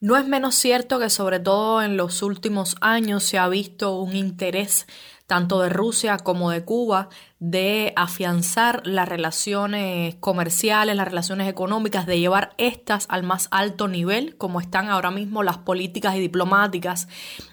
No 0.00 0.18
es 0.18 0.26
menos 0.26 0.54
cierto 0.54 0.98
que 0.98 1.08
sobre 1.08 1.40
todo 1.40 1.82
en 1.82 1.96
los 1.96 2.22
últimos 2.22 2.76
años 2.82 3.24
se 3.24 3.38
ha 3.38 3.48
visto 3.48 3.98
un 4.00 4.14
interés 4.14 4.86
tanto 5.26 5.60
de 5.60 5.70
Rusia 5.70 6.18
como 6.18 6.50
de 6.50 6.64
Cuba, 6.64 7.08
de 7.38 7.92
afianzar 7.96 8.86
las 8.86 9.08
relaciones 9.08 10.16
comerciales, 10.16 10.96
las 10.96 11.08
relaciones 11.08 11.48
económicas, 11.48 12.06
de 12.06 12.18
llevar 12.18 12.54
estas 12.58 13.06
al 13.08 13.22
más 13.22 13.48
alto 13.50 13.88
nivel, 13.88 14.36
como 14.36 14.60
están 14.60 14.88
ahora 14.88 15.10
mismo 15.10 15.42
las 15.42 15.58
políticas 15.58 16.16
y 16.16 16.20
diplomáticas, 16.20 17.08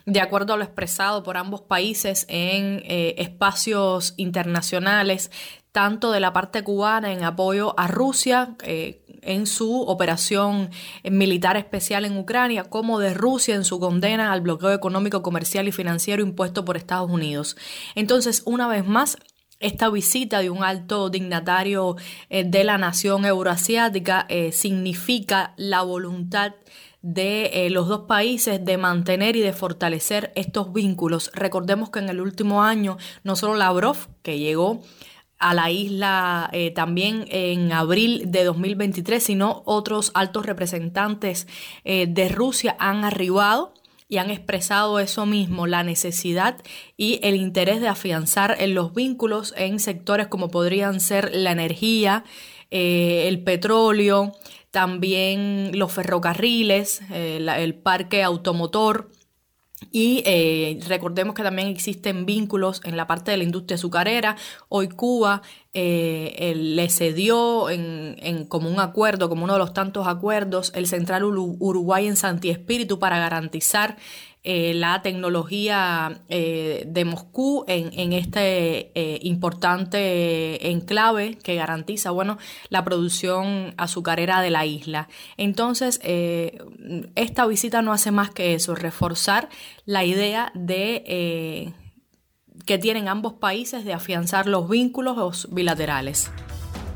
de 0.06 0.20
acuerdo 0.20 0.54
a 0.54 0.58
lo 0.58 0.64
expresado 0.64 1.24
por 1.24 1.38
ambos 1.38 1.62
países 1.62 2.26
en 2.28 2.84
eh, 2.86 3.16
espacios 3.18 4.14
internacionales, 4.18 5.32
tanto 5.72 6.12
de 6.12 6.20
la 6.20 6.34
parte 6.34 6.64
cubana 6.64 7.14
en 7.14 7.24
apoyo 7.24 7.74
a 7.80 7.88
Rusia, 7.88 8.56
eh, 8.64 9.01
en 9.22 9.46
su 9.46 9.82
operación 9.82 10.70
militar 11.04 11.58
especial 11.58 12.06
en 12.06 12.18
Ucrania, 12.18 12.64
como 12.64 13.00
de 13.00 13.14
Rusia 13.14 13.56
en 13.56 13.66
su 13.66 13.80
condena 13.80 14.32
al 14.32 14.42
bloqueo 14.42 14.72
económico, 14.72 15.22
comercial 15.22 15.68
y 15.68 15.72
financiero 15.72 16.24
impuesto 16.24 16.66
por 16.66 16.78
Estados 16.78 17.10
Unidos. 17.10 17.58
Entonces, 17.96 18.44
una 18.46 18.68
vez 18.68 18.86
más, 18.86 19.18
esta 19.62 19.90
visita 19.90 20.40
de 20.40 20.50
un 20.50 20.64
alto 20.64 21.10
dignatario 21.10 21.96
eh, 22.30 22.44
de 22.44 22.64
la 22.64 22.78
nación 22.78 23.26
euroasiática 23.26 24.26
eh, 24.28 24.52
significa 24.52 25.54
la 25.56 25.84
voluntad 25.84 26.56
de 27.04 27.46
eh, 27.54 27.70
los 27.70 27.88
dos 27.88 28.02
países 28.02 28.64
de 28.64 28.78
mantener 28.78 29.36
y 29.36 29.42
de 29.42 29.54
fortalecer 29.54 30.32
estos 30.36 30.74
vínculos. 30.74 31.32
Recordemos 31.34 31.90
que 31.90 32.00
en 32.00 32.10
el 32.10 32.22
último 32.22 32.64
año 32.64 32.98
no 33.24 33.36
solo 33.36 33.56
Lavrov, 33.56 33.98
que 34.22 34.38
llegó 34.38 34.82
a 35.42 35.56
la 35.56 35.72
isla 35.72 36.50
eh, 36.54 36.72
también 36.72 37.26
en 37.30 37.74
abril 37.74 38.32
de 38.32 38.44
2023, 38.44 39.22
sino 39.22 39.64
otros 39.66 40.12
altos 40.14 40.46
representantes 40.46 41.48
eh, 41.84 42.06
de 42.08 42.30
Rusia 42.30 42.76
han 42.80 43.04
arribado 43.04 43.74
y 44.08 44.18
han 44.18 44.30
expresado 44.30 45.00
eso 45.00 45.26
mismo, 45.26 45.68
la 45.68 45.84
necesidad 45.84 46.58
y 46.96 47.20
el 47.24 47.36
interés 47.36 47.82
de 47.82 47.88
afianzar 47.88 48.56
en 48.60 48.76
los 48.76 48.94
vínculos 48.94 49.54
en 49.58 49.80
sectores 49.80 50.28
como 50.28 50.50
podrían 50.50 51.00
ser 51.00 51.32
la 51.34 51.52
energía, 51.52 52.24
eh, 52.70 53.26
el 53.28 53.44
petróleo, 53.44 54.34
también 54.70 55.72
los 55.74 55.92
ferrocarriles, 55.92 57.02
el 57.12 57.76
parque 57.76 58.24
automotor 58.24 59.10
y 59.90 60.22
eh, 60.26 60.80
recordemos 60.88 61.34
que 61.34 61.44
también 61.44 61.68
existen 61.68 62.26
vínculos 62.26 62.82
en 62.84 62.98
la 62.98 63.08
parte 63.08 63.32
de 63.32 63.38
la 63.38 63.44
industria 63.44 63.76
azucarera. 63.76 64.36
Hoy 64.70 64.90
Cuba 64.90 65.42
eh, 65.74 66.54
le 66.56 66.90
cedió 66.90 67.70
en, 67.70 68.16
en, 68.20 68.46
como 68.46 68.70
un 68.70 68.80
acuerdo, 68.80 69.30
como 69.30 69.46
uno 69.46 69.54
de 69.54 69.60
los 69.60 69.74
tantos 69.74 70.08
acuerdos, 70.08 70.72
el 70.76 70.88
Central 70.88 71.24
Uruguay 71.24 72.08
en 72.08 72.16
Santi 72.16 72.50
Espíritu 72.50 73.00
para 73.00 73.20
garantizar 73.20 73.98
eh, 74.44 74.74
la 74.74 75.04
tecnología 75.04 76.22
eh, 76.28 76.84
de 76.88 77.06
Moscú 77.06 77.64
en, 77.68 78.12
este 78.12 78.92
eh, 78.96 79.20
importante 79.22 80.72
enclave 80.72 81.38
que 81.44 81.54
garantiza 81.54 82.10
bueno, 82.10 82.40
la 82.70 82.84
producción 82.84 83.76
azucarera 83.78 84.42
de 84.42 84.50
la 84.50 84.66
isla. 84.66 85.10
Entonces, 85.38 86.00
esta 86.04 87.46
visita 87.46 87.84
no 87.84 87.94
hace 87.94 88.10
más 88.10 88.32
que 88.32 88.56
eso, 88.56 88.74
reforzar 88.74 89.48
la 89.86 90.06
idea 90.06 90.52
de 90.56 91.74
que 92.66 92.78
tienen 92.80 93.10
ambos 93.10 93.34
países 93.34 93.86
de 93.86 93.94
afianzar 93.94 94.48
los 94.48 94.68
vínculos 94.68 95.50
bilaterales. 95.52 96.32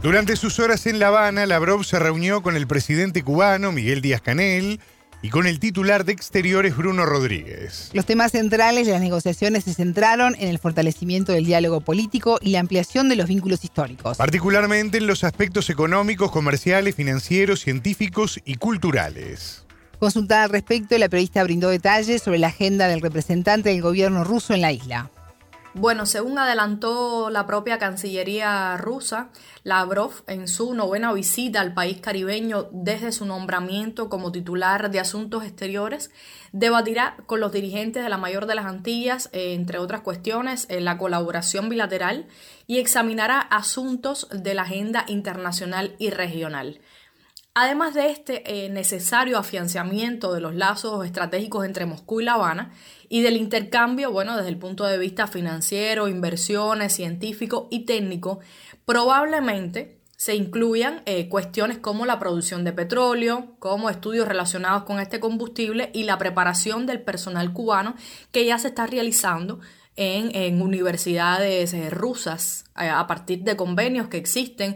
Durante 0.01 0.35
sus 0.35 0.59
horas 0.59 0.87
en 0.87 0.97
La 0.97 1.07
Habana, 1.07 1.45
Lavrov 1.45 1.83
se 1.83 1.99
reunió 1.99 2.41
con 2.41 2.55
el 2.55 2.65
presidente 2.65 3.23
cubano 3.23 3.71
Miguel 3.71 4.01
Díaz 4.01 4.21
Canel, 4.21 4.79
y 5.25 5.29
con 5.29 5.47
el 5.47 5.59
titular 5.59 6.05
de 6.05 6.11
Exteriores 6.11 6.77
Bruno 6.77 7.03
Rodríguez. 7.03 7.89
Los 7.93 8.05
temas 8.05 8.31
centrales 8.31 8.85
de 8.85 8.93
las 8.93 9.01
negociaciones 9.01 9.63
se 9.63 9.73
centraron 9.73 10.35
en 10.37 10.49
el 10.49 10.59
fortalecimiento 10.59 11.31
del 11.31 11.45
diálogo 11.45 11.81
político 11.81 12.37
y 12.43 12.51
la 12.51 12.59
ampliación 12.59 13.09
de 13.09 13.15
los 13.15 13.27
vínculos 13.27 13.63
históricos. 13.63 14.17
Particularmente 14.17 14.99
en 14.99 15.07
los 15.07 15.23
aspectos 15.23 15.71
económicos, 15.71 16.29
comerciales, 16.29 16.93
financieros, 16.93 17.61
científicos 17.61 18.39
y 18.45 18.57
culturales. 18.57 19.65
Consultada 19.97 20.43
al 20.43 20.51
respecto, 20.51 20.95
la 20.99 21.09
periodista 21.09 21.43
brindó 21.43 21.69
detalles 21.69 22.21
sobre 22.21 22.37
la 22.37 22.49
agenda 22.49 22.87
del 22.87 23.01
representante 23.01 23.69
del 23.69 23.81
gobierno 23.81 24.25
ruso 24.25 24.53
en 24.53 24.61
la 24.61 24.73
isla. 24.73 25.09
Bueno, 25.77 26.05
según 26.05 26.39
adelantó 26.39 27.29
la 27.29 27.45
propia 27.45 27.77
Cancillería 27.77 28.77
rusa, 28.77 29.29
Lavrov 29.65 30.23
en 30.25 30.47
su 30.47 30.73
novena 30.73 31.11
visita 31.11 31.59
al 31.59 31.73
país 31.73 31.99
caribeño 31.99 32.69
desde 32.71 33.11
su 33.11 33.25
nombramiento 33.25 34.07
como 34.07 34.31
titular 34.31 34.89
de 34.89 35.01
Asuntos 35.01 35.43
Exteriores, 35.43 36.11
debatirá 36.53 37.17
con 37.25 37.41
los 37.41 37.51
dirigentes 37.51 38.03
de 38.03 38.09
la 38.09 38.17
mayor 38.17 38.45
de 38.45 38.55
las 38.55 38.67
Antillas, 38.67 39.29
eh, 39.33 39.53
entre 39.53 39.79
otras 39.79 39.99
cuestiones, 39.99 40.65
en 40.69 40.85
la 40.85 40.97
colaboración 40.97 41.67
bilateral 41.67 42.25
y 42.67 42.77
examinará 42.77 43.41
asuntos 43.41 44.29
de 44.31 44.53
la 44.53 44.61
agenda 44.61 45.03
internacional 45.09 45.93
y 45.99 46.09
regional. 46.09 46.79
Además 47.57 47.93
de 47.93 48.11
este 48.11 48.65
eh, 48.65 48.69
necesario 48.69 49.37
afianzamiento 49.37 50.33
de 50.33 50.41
los 50.41 50.55
lazos 50.55 51.05
estratégicos 51.05 51.65
entre 51.65 51.85
Moscú 51.85 52.19
y 52.19 52.25
La 52.25 52.33
Habana 52.33 52.73
y 53.07 53.21
del 53.21 53.37
intercambio, 53.37 54.11
bueno, 54.11 54.35
desde 54.35 54.49
el 54.49 54.57
punto 54.57 54.83
de 54.83 54.97
vista 54.97 55.25
financiero, 55.25 56.09
inversiones, 56.09 56.91
científico 56.91 57.69
y 57.71 57.85
técnico, 57.85 58.41
probablemente 58.83 60.01
se 60.17 60.35
incluyan 60.35 61.01
eh, 61.05 61.29
cuestiones 61.29 61.77
como 61.77 62.05
la 62.05 62.19
producción 62.19 62.65
de 62.65 62.73
petróleo, 62.73 63.55
como 63.59 63.89
estudios 63.89 64.27
relacionados 64.27 64.83
con 64.83 64.99
este 64.99 65.21
combustible 65.21 65.91
y 65.93 66.03
la 66.03 66.17
preparación 66.17 66.85
del 66.85 67.01
personal 67.03 67.53
cubano 67.53 67.95
que 68.33 68.45
ya 68.45 68.59
se 68.59 68.67
está 68.67 68.85
realizando 68.85 69.61
en, 69.95 70.61
universidades 70.61 71.73
eh, 71.73 71.89
rusas 71.89 72.65
a 72.73 73.07
partir 73.07 73.43
de 73.43 73.55
convenios 73.55 74.09
que 74.09 74.17
existen 74.17 74.75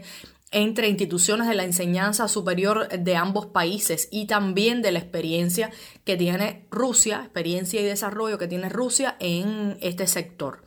entre 0.50 0.88
instituciones 0.88 1.46
de 1.46 1.54
la 1.54 1.64
enseñanza 1.64 2.26
superior 2.26 2.88
de 2.88 3.16
ambos 3.16 3.46
países 3.46 4.08
y 4.10 4.26
también 4.26 4.82
de 4.82 4.92
la 4.92 4.98
experiencia 4.98 5.70
que 6.04 6.16
tiene 6.16 6.66
Rusia, 6.70 7.20
experiencia 7.22 7.80
y 7.80 7.84
desarrollo 7.84 8.38
que 8.38 8.48
tiene 8.48 8.68
Rusia 8.68 9.16
en 9.20 9.78
este 9.80 10.06
sector. 10.06 10.62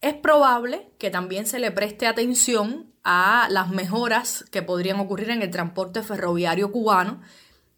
Es 0.00 0.14
probable 0.14 0.90
que 0.98 1.10
también 1.10 1.46
se 1.46 1.58
le 1.58 1.70
preste 1.72 2.06
atención 2.06 2.92
a 3.02 3.48
las 3.50 3.70
mejoras 3.70 4.44
que 4.50 4.62
podrían 4.62 5.00
ocurrir 5.00 5.30
en 5.30 5.42
el 5.42 5.50
transporte 5.50 6.02
ferroviario 6.02 6.70
cubano, 6.70 7.20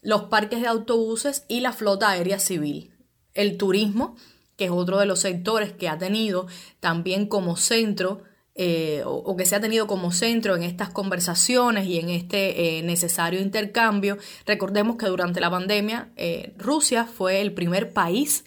los 0.01 0.23
parques 0.23 0.61
de 0.61 0.67
autobuses 0.67 1.45
y 1.47 1.61
la 1.61 1.73
flota 1.73 2.09
aérea 2.09 2.37
civil. 2.37 2.93
El 3.33 3.57
turismo, 3.57 4.15
que 4.55 4.65
es 4.65 4.71
otro 4.71 4.99
de 4.99 5.07
los 5.07 5.19
sectores 5.19 5.73
que 5.73 5.89
ha 5.89 5.97
tenido 5.97 6.47
también 6.79 7.27
como 7.27 7.57
centro 7.57 8.21
eh, 8.57 9.03
o, 9.05 9.35
que 9.35 9.45
se 9.45 9.57
ha 9.57 9.59
tenido 9.59 9.85
como 9.85 10.13
centro 10.13 10.55
en 10.55 10.63
estas 10.63 10.89
conversaciones 10.89 11.87
y 11.87 11.99
en 11.99 12.07
este 12.07 12.77
eh, 12.77 12.83
necesario 12.83 13.41
intercambio. 13.41 14.17
Recordemos 14.45 14.95
que 14.95 15.07
durante 15.07 15.41
la 15.41 15.51
pandemia 15.51 16.13
eh, 16.15 16.53
Rusia 16.57 17.03
fue 17.05 17.41
el 17.41 17.53
primer 17.53 17.91
país 17.91 18.45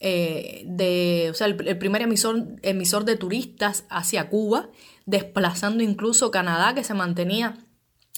de, 0.00 1.28
o 1.30 1.34
sea, 1.34 1.46
el, 1.46 1.78
primer 1.78 2.02
emisor, 2.02 2.44
emisor 2.60 3.06
de 3.06 3.16
turistas 3.16 3.84
hacia 3.88 4.28
Cuba, 4.28 4.68
desplazando 5.06 5.82
incluso 5.82 6.30
Canadá, 6.30 6.74
que 6.74 6.84
se 6.84 6.92
mantenía 6.92 7.56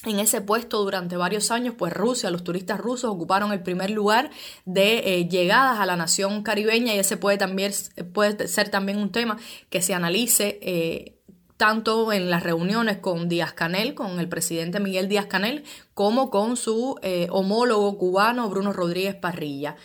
en 0.03 0.19
ese 0.19 0.41
puesto 0.41 0.83
durante 0.83 1.15
varios 1.15 1.49
años, 1.49 1.75
pues 1.77 1.93
Rusia, 1.93 2.29
los 2.29 2.43
turistas 2.43 2.77
rusos 2.77 3.09
ocuparon 3.09 3.53
el 3.53 3.63
primer 3.63 3.91
lugar 3.91 4.31
de 4.65 5.25
llegadas 5.31 5.79
a 5.79 5.85
la 5.85 5.95
nación 5.95 6.43
caribeña 6.43 6.93
y 6.93 6.99
ese 6.99 7.15
puede, 7.15 7.37
también, 7.37 7.71
puede 8.11 8.49
ser 8.49 8.67
también 8.67 8.97
un 8.97 9.13
tema 9.13 9.37
que 9.69 9.81
se 9.81 9.93
analice 9.93 11.16
tanto 11.57 12.13
en 12.13 12.29
las 12.29 12.43
reuniones 12.43 12.97
con 12.99 13.27
Díaz 13.27 13.53
Canel, 13.53 13.95
con 13.95 14.19
el 14.19 14.29
presidente 14.29 14.79
Miguel 14.79 15.09
Díaz 15.09 15.25
Canel, 15.25 15.63
como 15.95 16.29
con 16.29 16.55
su 16.55 16.97
eh, 17.01 17.27
homólogo 17.31 17.97
cubano 17.97 18.47
Bruno 18.49 18.71
Rodríguez 18.71 19.15
Parrilla. 19.15 19.75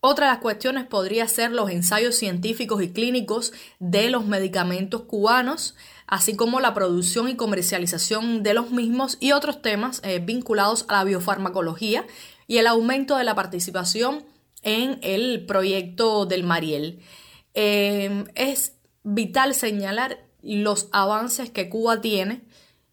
Otra 0.00 0.26
de 0.26 0.32
las 0.32 0.40
cuestiones 0.40 0.86
podría 0.86 1.26
ser 1.26 1.50
los 1.50 1.70
ensayos 1.70 2.14
científicos 2.14 2.82
y 2.82 2.92
clínicos 2.92 3.52
de 3.80 4.10
los 4.10 4.26
medicamentos 4.26 5.02
cubanos, 5.02 5.74
así 6.06 6.36
como 6.36 6.60
la 6.60 6.72
producción 6.72 7.28
y 7.28 7.34
comercialización 7.34 8.44
de 8.44 8.54
los 8.54 8.70
mismos 8.70 9.16
y 9.18 9.32
otros 9.32 9.60
temas 9.60 10.00
eh, 10.04 10.20
vinculados 10.20 10.84
a 10.88 10.98
la 10.98 11.04
biofarmacología 11.04 12.06
y 12.46 12.58
el 12.58 12.68
aumento 12.68 13.16
de 13.16 13.24
la 13.24 13.34
participación 13.34 14.24
en 14.62 15.00
el 15.02 15.46
proyecto 15.46 16.26
del 16.26 16.44
Mariel. 16.44 17.00
Eh, 17.54 18.24
es 18.36 18.74
vital 19.02 19.54
señalar 19.54 20.27
los 20.42 20.88
avances 20.92 21.50
que 21.50 21.68
Cuba 21.68 22.00
tiene 22.00 22.42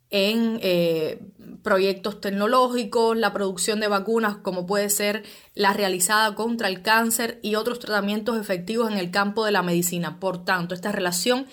en 0.10 0.60
eh, 0.62 1.20
proyectos 1.64 2.22
tecnológicos, 2.22 3.18
la 3.18 3.34
producción 3.34 3.80
de 3.80 3.88
vacunas 3.88 4.38
como 4.38 4.66
puede 4.66 4.90
ser 4.90 5.24
la 5.56 5.74
realizada 5.74 6.36
contra 6.36 6.68
el 6.68 6.82
cáncer 6.82 7.40
y 7.42 7.56
otros 7.56 7.80
tratamientos 7.80 8.40
efectivos 8.40 8.92
en 8.92 8.98
el 8.98 9.12
campo 9.12 9.46
de 9.46 9.52
la 9.52 9.64
medicina. 9.64 10.20
Por 10.20 10.46
tanto, 10.46 10.76
esta 10.76 10.92
relación 10.92 11.48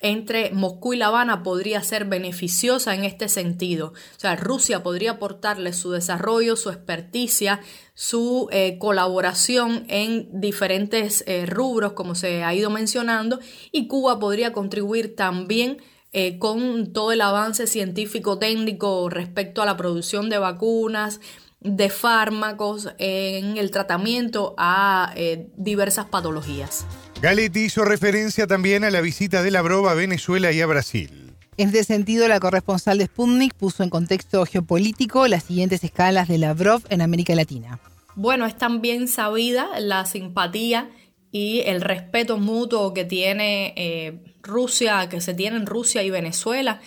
entre 0.00 0.50
Moscú 0.50 0.94
y 0.94 0.96
La 0.96 1.06
Habana 1.06 1.42
podría 1.42 1.82
ser 1.82 2.06
beneficiosa 2.06 2.94
en 2.94 3.04
este 3.04 3.28
sentido. 3.28 3.88
O 3.88 4.20
sea, 4.20 4.36
Rusia 4.36 4.82
podría 4.82 5.12
aportarle 5.12 5.72
su 5.72 5.90
desarrollo, 5.90 6.56
su 6.56 6.70
experticia, 6.70 7.60
su 7.94 8.48
eh, 8.50 8.78
colaboración 8.78 9.84
en 9.88 10.28
diferentes 10.40 11.22
eh, 11.26 11.44
rubros, 11.46 11.92
como 11.92 12.14
se 12.14 12.42
ha 12.42 12.54
ido 12.54 12.70
mencionando, 12.70 13.40
y 13.72 13.88
Cuba 13.88 14.18
podría 14.18 14.52
contribuir 14.52 15.14
también 15.14 15.78
eh, 16.12 16.38
con 16.38 16.92
todo 16.92 17.12
el 17.12 17.20
avance 17.20 17.66
científico 17.68 18.38
técnico 18.38 19.08
respecto 19.10 19.62
a 19.62 19.66
la 19.66 19.76
producción 19.76 20.28
de 20.28 20.38
vacunas, 20.38 21.20
de 21.60 21.90
fármacos, 21.90 22.88
en 22.98 23.56
el 23.56 23.70
tratamiento 23.70 24.54
a 24.56 25.14
diversas 25.56 26.06
patologías. 26.06 26.86
Galetti 27.20 27.60
hizo 27.60 27.84
referencia 27.84 28.46
también 28.46 28.82
a 28.82 28.90
la 28.90 29.02
visita 29.02 29.42
de 29.42 29.50
Lavrov 29.50 29.88
a 29.88 29.94
Venezuela 29.94 30.52
y 30.52 30.60
a 30.62 30.66
Brasil. 30.66 31.34
En 31.58 31.68
este 31.68 31.84
sentido, 31.84 32.26
la 32.28 32.40
corresponsal 32.40 32.96
de 32.96 33.04
Sputnik 33.04 33.52
puso 33.52 33.82
en 33.82 33.90
contexto 33.90 34.46
geopolítico 34.46 35.28
las 35.28 35.44
siguientes 35.44 35.84
escalas 35.84 36.28
de 36.28 36.38
Lavrov 36.38 36.80
en 36.88 37.02
América 37.02 37.34
Latina. 37.34 37.78
Bueno, 38.14 38.46
es 38.46 38.56
también 38.56 39.08
sabida 39.08 39.68
la 39.78 40.06
simpatía 40.06 40.88
y 41.30 41.60
el 41.66 41.82
respeto 41.82 42.38
mutuo 42.38 42.94
que 42.94 43.04
tiene 43.04 43.74
Rusia, 43.74 43.84
eh, 43.84 44.34
Rusia, 44.42 45.08
que 45.10 45.20
se 45.20 45.34
tiene 45.34 45.58
en 45.58 45.66
Rusia 45.66 46.02
y 46.02 46.08
Venezuela. 46.08 46.80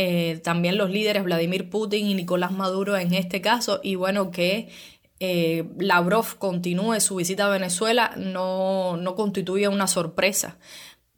Eh, 0.00 0.38
también 0.44 0.78
los 0.78 0.90
líderes 0.90 1.24
Vladimir 1.24 1.70
Putin 1.70 2.06
y 2.06 2.14
Nicolás 2.14 2.52
Maduro 2.52 2.96
en 2.96 3.14
este 3.14 3.40
caso, 3.40 3.80
y 3.82 3.96
bueno, 3.96 4.30
que 4.30 4.68
eh, 5.18 5.64
Lavrov 5.76 6.38
continúe 6.38 7.00
su 7.00 7.16
visita 7.16 7.46
a 7.46 7.50
Venezuela 7.50 8.12
no, 8.16 8.96
no 8.96 9.16
constituye 9.16 9.66
una 9.66 9.88
sorpresa. 9.88 10.56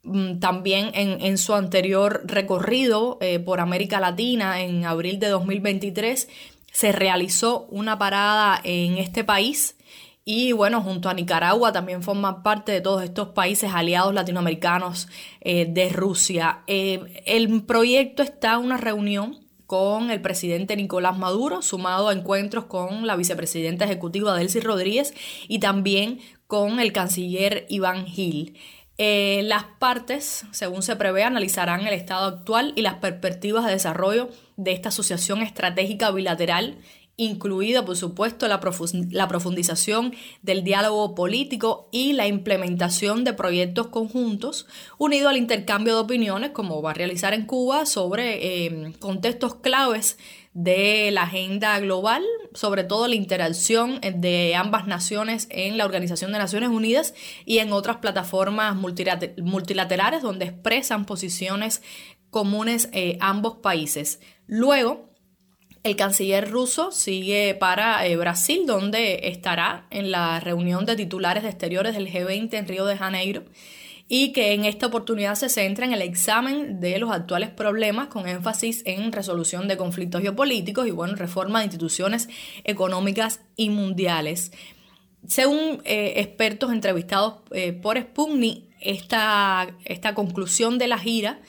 Mm, 0.03 0.39
también 0.39 0.93
en, 0.95 1.37
su 1.37 1.53
anterior 1.53 2.23
recorrido 2.25 3.19
eh, 3.21 3.39
por 3.39 3.61
América 3.61 4.01
Latina 4.01 4.63
en 4.63 4.87
abril 4.87 5.19
de 5.19 5.29
2023 5.29 6.27
se 6.73 6.93
realizó 6.93 7.67
una 7.69 7.99
parada 7.99 8.59
en 8.65 8.97
este 8.97 9.25
país 9.25 9.77
y 10.25 10.53
bueno, 10.53 10.83
junto 10.83 11.09
a 11.09 11.15
Nicaragua 11.15 11.73
también 11.73 12.03
forma 12.03 12.43
parte 12.43 12.73
de 12.73 12.81
todos 12.81 13.03
estos 13.03 13.29
países 13.31 13.71
aliados 13.73 14.15
latinoamericanos 14.15 15.09
eh, 15.41 15.67
de 15.69 15.89
Rusia. 15.89 16.63
el 16.67 17.63
proyecto 17.65 18.23
está 18.23 18.55
en 18.55 18.61
una 18.61 18.77
reunión 18.77 19.51
con 19.71 20.11
el 20.11 20.21
presidente 20.21 20.75
Nicolás 20.75 21.17
Maduro, 21.17 21.63
sumado 21.63 22.09
a 22.09 22.13
encuentros 22.13 22.65
con 22.65 23.07
la 23.07 23.15
vicepresidenta 23.15 23.85
ejecutiva 23.85 24.37
Delcy 24.37 24.59
Rodríguez 24.59 25.15
y 25.47 25.61
también 25.61 26.19
con 26.49 26.81
el 26.81 26.93
canciller 26.93 27.67
Iván 27.69 28.07
Gil. 28.07 28.59
Eh, 28.99 29.43
las 29.45 29.63
partes, 29.79 30.45
según 30.51 30.83
se 30.83 30.97
prevé, 30.97 31.23
analizarán 31.23 31.87
el 31.87 31.95
estado 31.95 32.27
actual 32.27 32.73
y 32.75 32.83
las 32.83 32.97
perspectivas 32.97 33.65
de 33.65 33.71
desarrollo 33.71 34.29
de 34.57 34.73
esta 34.73 34.89
asociación 34.89 35.41
estratégica 35.41 36.11
bilateral 36.11 36.77
incluida, 37.21 37.85
por 37.85 37.97
supuesto, 37.97 38.49
la, 38.49 38.61
profundización 38.61 40.15
del 40.43 40.65
diálogo 40.65 41.15
político 41.15 41.89
y 41.93 42.15
la 42.15 42.27
implementación 42.27 43.25
de 43.25 43.35
proyectos 43.35 43.89
conjuntos, 43.89 44.67
unido 44.97 45.29
al 45.29 45.37
intercambio 45.37 45.95
de 45.95 46.01
opiniones, 46.01 46.51
como 46.51 46.81
va 46.81 46.93
a 46.93 46.95
realizar 46.95 47.35
en 47.35 47.45
Cuba, 47.45 47.85
sobre 47.85 48.65
em, 48.65 48.95
contextos 48.95 49.55
claves 49.57 50.17
de 50.55 51.11
la 51.13 51.25
agenda 51.25 51.79
global, 51.79 52.25
sobre 52.55 52.85
todo 52.85 53.07
la 53.07 53.15
interacción 53.15 54.01
de 54.01 54.55
ambas 54.57 54.87
naciones 54.87 55.47
en 55.51 55.77
la 55.77 55.85
Organización 55.85 56.33
de 56.33 56.39
Naciones 56.39 56.71
Unidas 56.71 57.15
y 57.45 57.59
en 57.59 57.73
otras 57.73 57.99
plataformas 57.99 58.75
multilaterales 58.75 60.23
donde 60.23 60.47
expresan 60.47 61.05
posiciones 61.05 61.83
comunes 62.31 62.89
eh, 62.93 63.19
ambos 63.21 63.57
países. 63.57 64.21
Luego, 64.47 65.10
El 65.83 65.97
canciller 65.97 66.51
ruso 66.51 66.93
sigue 66.93 67.55
para 67.55 68.07
eh, 68.07 68.17
Brasil, 68.17 68.65
donde 68.67 69.29
estará 69.29 69.87
en 69.91 70.11
la 70.11 70.39
reunión 70.39 70.85
de 70.85 70.95
titulares 70.95 71.43
de 71.43 71.49
exteriores 71.49 71.95
del 71.95 72.13
G20 72.13 72.53
en 72.53 72.69
Río 72.69 72.85
de 72.85 72.99
Janeiro 72.99 73.45
y 74.07 74.33
que 74.33 74.53
en 74.53 74.65
esta 74.65 74.89
oportunidad 74.89 75.37
se 75.37 75.49
centra 75.49 75.87
en 75.87 75.93
el 75.93 76.03
examen 76.03 76.81
de 76.81 76.99
los 76.99 77.11
actuales 77.13 77.49
problemas 77.49 78.09
con 78.09 78.29
énfasis 78.29 78.83
en 78.85 79.13
resolución 79.13 79.69
de 79.69 79.77
conflictos 79.77 80.21
geopolíticos 80.21 80.87
y 80.87 80.91
bueno, 80.91 81.15
reforma 81.15 81.61
de 81.61 81.67
instituciones 81.67 82.29
económicas 82.65 83.41
y 83.57 83.71
mundiales. 83.71 84.51
Según 85.27 85.81
eh, 85.85 86.15
expertos 86.17 86.73
entrevistados 86.73 87.37
eh, 87.53 87.73
por 87.73 87.99
Sputnik, 87.99 88.65
esta, 88.81 89.69
esta 89.85 90.15
conclusión 90.15 90.79
de 90.79 90.89
la 90.89 90.99
gira 90.99 91.41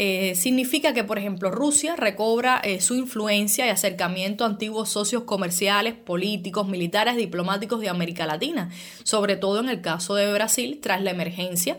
eh, 0.00 0.36
significa 0.36 0.94
que, 0.94 1.02
por 1.02 1.18
ejemplo, 1.18 1.50
Rusia 1.50 1.96
recobra 1.96 2.60
eh, 2.62 2.80
su 2.80 2.94
influencia 2.94 3.66
y 3.66 3.70
acercamiento 3.70 4.44
a 4.44 4.46
antiguos 4.46 4.90
socios 4.90 5.24
comerciales, 5.24 5.94
políticos, 5.94 6.68
militares, 6.68 7.16
diplomáticos 7.16 7.80
de 7.80 7.88
América 7.88 8.24
Latina, 8.24 8.70
sobre 9.02 9.34
todo 9.34 9.58
en 9.58 9.68
el 9.68 9.80
caso 9.80 10.14
de 10.14 10.32
Brasil, 10.32 10.78
tras 10.80 11.02
la 11.02 11.10
emergencia 11.10 11.78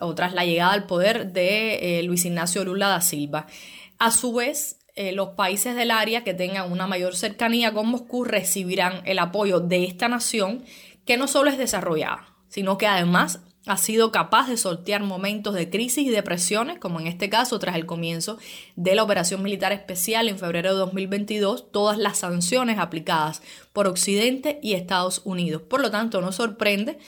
o 0.00 0.14
tras 0.14 0.32
la 0.32 0.44
llegada 0.44 0.74
al 0.74 0.86
poder 0.86 1.32
de 1.32 1.98
eh, 1.98 2.02
Luis 2.04 2.24
Ignacio 2.24 2.64
Lula 2.64 2.86
da 2.86 3.00
Silva. 3.00 3.48
A 3.98 4.12
su 4.12 4.32
vez, 4.32 4.78
los 5.12 5.30
países 5.30 5.74
del 5.74 5.90
área 5.90 6.22
que 6.22 6.34
tengan 6.34 6.70
una 6.70 6.86
mayor 6.86 7.16
cercanía 7.16 7.72
con 7.72 7.88
Moscú 7.88 8.22
recibirán 8.22 9.02
el 9.04 9.18
apoyo 9.18 9.58
de 9.58 9.84
esta 9.84 10.08
nación 10.08 10.64
que 11.04 11.16
no 11.16 11.26
solo 11.26 11.50
es 11.50 11.58
desarrollada, 11.58 12.28
sino 12.48 12.78
que 12.78 12.86
además 12.86 13.40
ha 13.66 13.76
sido 13.76 14.12
capaz 14.12 14.48
de 14.48 14.56
sortear 14.56 15.02
momentos 15.02 15.54
de 15.54 15.68
crisis 15.68 16.06
y 16.06 16.10
depresiones, 16.10 16.78
como 16.78 17.00
en 17.00 17.08
este 17.08 17.28
caso 17.28 17.58
tras 17.58 17.74
el 17.74 17.84
comienzo 17.84 18.38
de 18.76 18.94
la 18.94 19.02
operación 19.02 19.42
militar 19.42 19.72
especial 19.72 20.28
en 20.28 20.38
febrero 20.38 20.70
de 20.70 20.78
2022, 20.78 21.72
todas 21.72 21.98
las 21.98 22.18
sanciones 22.18 22.78
aplicadas 22.78 23.42
por 23.72 23.88
Occidente 23.88 24.60
y 24.62 24.74
Estados 24.74 25.20
Unidos. 25.24 25.62
Por 25.62 25.80
lo 25.80 25.90
tanto, 25.90 26.20
no 26.20 26.30
sorprende 26.30 26.98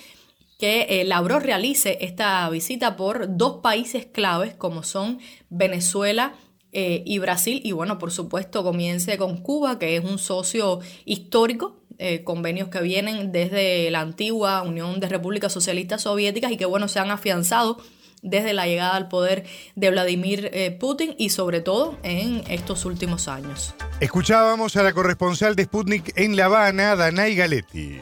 que 0.58 0.86
eh, 0.90 1.38
realice 1.40 1.98
esta 2.00 2.50
visita 2.50 2.96
por 2.96 3.36
dos 3.36 3.60
países 3.62 4.06
claves 4.06 4.54
como 4.54 4.82
son 4.82 5.20
Venezuela 5.50 6.34
eh, 6.72 7.02
y 7.06 7.18
Brasil 7.20 7.62
y 7.64 7.70
bueno, 7.70 7.98
por 7.98 8.10
supuesto 8.10 8.64
comience 8.64 9.16
con 9.16 9.38
Cuba, 9.38 9.78
que 9.78 9.96
es 9.96 10.04
un 10.04 10.18
socio 10.18 10.80
histórico 11.04 11.77
eh, 11.98 12.22
convenios 12.24 12.68
que 12.68 12.80
vienen 12.80 13.32
desde 13.32 13.90
la 13.90 14.00
antigua 14.00 14.62
Unión 14.62 15.00
de 15.00 15.08
Repúblicas 15.08 15.52
Socialistas 15.52 16.02
Soviéticas 16.02 16.52
y 16.52 16.56
que, 16.56 16.64
bueno, 16.64 16.88
se 16.88 17.00
han 17.00 17.10
afianzado 17.10 17.78
desde 18.22 18.52
la 18.52 18.66
llegada 18.66 18.96
al 18.96 19.08
poder 19.08 19.44
de 19.74 19.90
Vladimir 19.90 20.50
eh, 20.52 20.70
Putin 20.70 21.14
y 21.18 21.30
sobre 21.30 21.60
todo 21.60 21.98
en 22.02 22.42
estos 22.48 22.84
últimos 22.84 23.28
años. 23.28 23.74
Escuchábamos 24.00 24.76
a 24.76 24.82
la 24.82 24.92
corresponsal 24.92 25.56
de 25.56 25.64
Sputnik 25.64 26.12
en 26.16 26.36
La 26.36 26.46
Habana, 26.46 26.96
Danay 26.96 27.34
Galetti. 27.34 28.00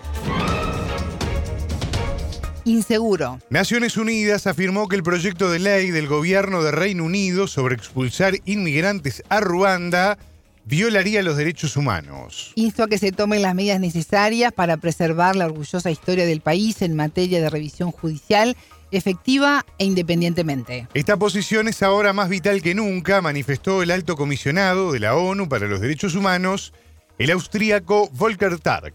Inseguro. 2.66 3.38
Naciones 3.48 3.96
Unidas 3.96 4.46
afirmó 4.48 4.88
que 4.88 4.96
el 4.96 5.04
proyecto 5.04 5.50
de 5.50 5.60
ley 5.60 5.90
del 5.90 6.08
gobierno 6.08 6.64
de 6.64 6.72
Reino 6.72 7.04
Unido 7.04 7.46
sobre 7.46 7.76
expulsar 7.76 8.34
inmigrantes 8.44 9.22
a 9.28 9.40
Ruanda 9.40 10.18
violaría 10.66 11.22
los 11.22 11.36
derechos 11.36 11.76
humanos. 11.76 12.52
Insto 12.56 12.82
a 12.82 12.88
que 12.88 12.98
se 12.98 13.12
tomen 13.12 13.40
las 13.40 13.54
medidas 13.54 13.80
necesarias 13.80 14.52
para 14.52 14.76
preservar 14.76 15.36
la 15.36 15.46
orgullosa 15.46 15.90
historia 15.90 16.26
del 16.26 16.40
país 16.40 16.82
en 16.82 16.94
materia 16.94 17.40
de 17.40 17.48
revisión 17.48 17.92
judicial 17.92 18.56
efectiva 18.90 19.64
e 19.78 19.84
independientemente. 19.84 20.88
Esta 20.94 21.16
posición 21.16 21.68
es 21.68 21.82
ahora 21.82 22.12
más 22.12 22.28
vital 22.28 22.62
que 22.62 22.74
nunca, 22.74 23.20
manifestó 23.20 23.82
el 23.82 23.90
alto 23.90 24.16
comisionado 24.16 24.92
de 24.92 25.00
la 25.00 25.16
ONU 25.16 25.48
para 25.48 25.66
los 25.66 25.80
Derechos 25.80 26.14
Humanos, 26.14 26.72
el 27.18 27.30
austríaco 27.30 28.08
Volker 28.12 28.58
Tark. 28.58 28.94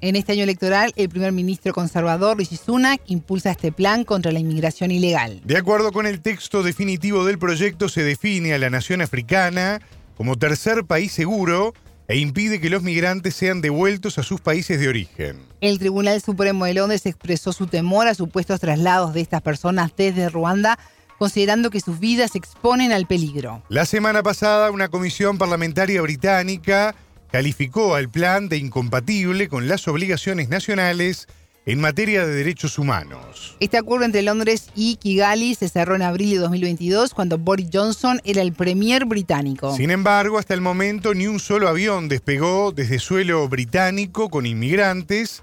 En 0.00 0.16
este 0.16 0.32
año 0.32 0.42
electoral, 0.42 0.92
el 0.96 1.08
primer 1.08 1.30
ministro 1.30 1.72
conservador 1.72 2.36
Rishi 2.36 2.56
Sunak 2.56 3.00
impulsa 3.06 3.52
este 3.52 3.70
plan 3.70 4.02
contra 4.02 4.32
la 4.32 4.40
inmigración 4.40 4.90
ilegal. 4.90 5.40
De 5.44 5.56
acuerdo 5.56 5.92
con 5.92 6.08
el 6.08 6.20
texto 6.20 6.64
definitivo 6.64 7.24
del 7.24 7.38
proyecto, 7.38 7.88
se 7.88 8.02
define 8.02 8.52
a 8.52 8.58
la 8.58 8.68
nación 8.68 9.00
africana 9.00 9.80
como 10.16 10.36
tercer 10.36 10.84
país 10.84 11.12
seguro 11.12 11.74
e 12.08 12.18
impide 12.18 12.60
que 12.60 12.70
los 12.70 12.82
migrantes 12.82 13.34
sean 13.34 13.60
devueltos 13.60 14.18
a 14.18 14.22
sus 14.22 14.40
países 14.40 14.78
de 14.78 14.88
origen. 14.88 15.38
El 15.60 15.78
Tribunal 15.78 16.20
Supremo 16.20 16.64
de 16.64 16.74
Londres 16.74 17.06
expresó 17.06 17.52
su 17.52 17.66
temor 17.66 18.06
a 18.08 18.14
supuestos 18.14 18.60
traslados 18.60 19.14
de 19.14 19.20
estas 19.20 19.40
personas 19.40 19.92
desde 19.96 20.28
Ruanda, 20.28 20.78
considerando 21.18 21.70
que 21.70 21.80
sus 21.80 22.00
vidas 22.00 22.32
se 22.32 22.38
exponen 22.38 22.92
al 22.92 23.06
peligro. 23.06 23.62
La 23.68 23.86
semana 23.86 24.22
pasada, 24.22 24.70
una 24.70 24.88
comisión 24.88 25.38
parlamentaria 25.38 26.02
británica 26.02 26.94
calificó 27.30 27.94
al 27.94 28.10
plan 28.10 28.48
de 28.48 28.58
incompatible 28.58 29.48
con 29.48 29.68
las 29.68 29.88
obligaciones 29.88 30.48
nacionales 30.48 31.28
en 31.64 31.80
materia 31.80 32.26
de 32.26 32.34
derechos 32.34 32.78
humanos. 32.78 33.56
Este 33.60 33.76
acuerdo 33.76 34.04
entre 34.04 34.22
Londres 34.22 34.70
y 34.74 34.96
Kigali 34.96 35.54
se 35.54 35.68
cerró 35.68 35.94
en 35.94 36.02
abril 36.02 36.30
de 36.30 36.38
2022 36.38 37.14
cuando 37.14 37.38
Boris 37.38 37.68
Johnson 37.72 38.20
era 38.24 38.42
el 38.42 38.52
premier 38.52 39.04
británico. 39.04 39.76
Sin 39.76 39.90
embargo, 39.90 40.38
hasta 40.38 40.54
el 40.54 40.60
momento 40.60 41.14
ni 41.14 41.26
un 41.26 41.38
solo 41.38 41.68
avión 41.68 42.08
despegó 42.08 42.72
desde 42.72 42.98
suelo 42.98 43.48
británico 43.48 44.28
con 44.28 44.46
inmigrantes 44.46 45.42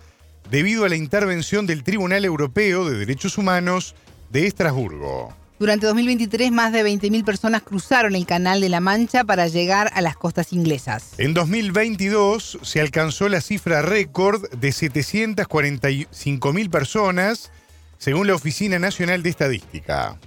debido 0.51 0.83
a 0.85 0.89
la 0.89 0.95
intervención 0.95 1.65
del 1.65 1.83
Tribunal 1.83 2.25
Europeo 2.25 2.89
de 2.89 2.97
Derechos 2.97 3.37
Humanos 3.37 3.95
de 4.29 4.47
Estrasburgo. 4.47 5.38
Durante 5.59 5.85
2023, 5.87 6.51
más 6.53 6.71
de 6.71 6.85
20.000 6.85 7.25
personas 7.25 7.63
cruzaron 7.63 8.15
el 8.15 8.25
Canal 8.25 8.61
de 8.61 8.69
la 8.69 8.79
Mancha 8.79 9.25
para 9.25 9.47
llegar 9.47 9.91
a 9.93 10.01
las 10.01 10.15
costas 10.15 10.53
inglesas. 10.53 11.15
En 11.17 11.33
2022 11.33 12.59
se 12.61 12.79
alcanzó 12.79 13.27
la 13.27 13.41
cifra 13.41 13.81
récord 13.81 14.49
de 14.51 14.69
745.000 14.69 16.69
personas, 16.69 17.51
según 17.97 18.27
la 18.27 18.35
Oficina 18.35 18.79
Nacional 18.79 19.21
de 19.21 19.31
Estadística. 19.31 20.17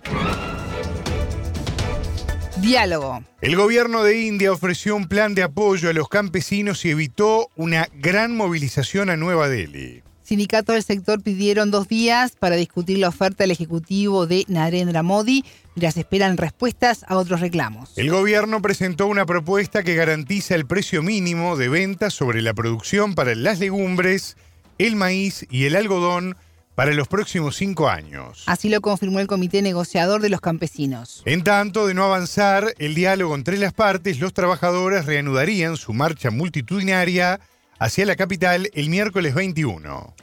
Diálogo. 2.58 3.24
El 3.40 3.56
gobierno 3.56 4.04
de 4.04 4.20
India 4.20 4.52
ofreció 4.52 4.94
un 4.94 5.08
plan 5.08 5.34
de 5.34 5.44
apoyo 5.44 5.88
a 5.88 5.94
los 5.94 6.10
campesinos 6.10 6.84
y 6.84 6.90
evitó 6.90 7.48
una 7.56 7.88
gran 7.94 8.36
movilización 8.36 9.08
a 9.08 9.16
Nueva 9.16 9.48
Delhi. 9.48 10.02
Sindicatos 10.32 10.72
del 10.72 10.82
sector 10.82 11.22
pidieron 11.22 11.70
dos 11.70 11.88
días 11.88 12.32
para 12.38 12.56
discutir 12.56 12.96
la 12.96 13.10
oferta 13.10 13.44
del 13.44 13.50
Ejecutivo 13.50 14.26
de 14.26 14.46
Narendra 14.48 15.02
Modi 15.02 15.44
mientras 15.74 15.98
esperan 15.98 16.38
respuestas 16.38 17.04
a 17.06 17.18
otros 17.18 17.40
reclamos. 17.40 17.92
El 17.98 18.08
gobierno 18.08 18.62
presentó 18.62 19.08
una 19.08 19.26
propuesta 19.26 19.82
que 19.82 19.94
garantiza 19.94 20.54
el 20.54 20.64
precio 20.64 21.02
mínimo 21.02 21.58
de 21.58 21.68
venta 21.68 22.08
sobre 22.08 22.40
la 22.40 22.54
producción 22.54 23.14
para 23.14 23.34
las 23.34 23.58
legumbres, 23.58 24.38
el 24.78 24.96
maíz 24.96 25.46
y 25.50 25.66
el 25.66 25.76
algodón 25.76 26.38
para 26.74 26.94
los 26.94 27.08
próximos 27.08 27.56
cinco 27.56 27.90
años. 27.90 28.44
Así 28.46 28.70
lo 28.70 28.80
confirmó 28.80 29.20
el 29.20 29.26
Comité 29.26 29.60
Negociador 29.60 30.22
de 30.22 30.30
los 30.30 30.40
Campesinos. 30.40 31.22
En 31.26 31.44
tanto, 31.44 31.86
de 31.86 31.92
no 31.92 32.04
avanzar 32.04 32.72
el 32.78 32.94
diálogo 32.94 33.34
entre 33.34 33.58
las 33.58 33.74
partes, 33.74 34.18
los 34.18 34.32
trabajadores 34.32 35.04
reanudarían 35.04 35.76
su 35.76 35.92
marcha 35.92 36.30
multitudinaria 36.30 37.38
hacia 37.78 38.06
la 38.06 38.16
capital 38.16 38.70
el 38.72 38.88
miércoles 38.88 39.34
21. 39.34 40.14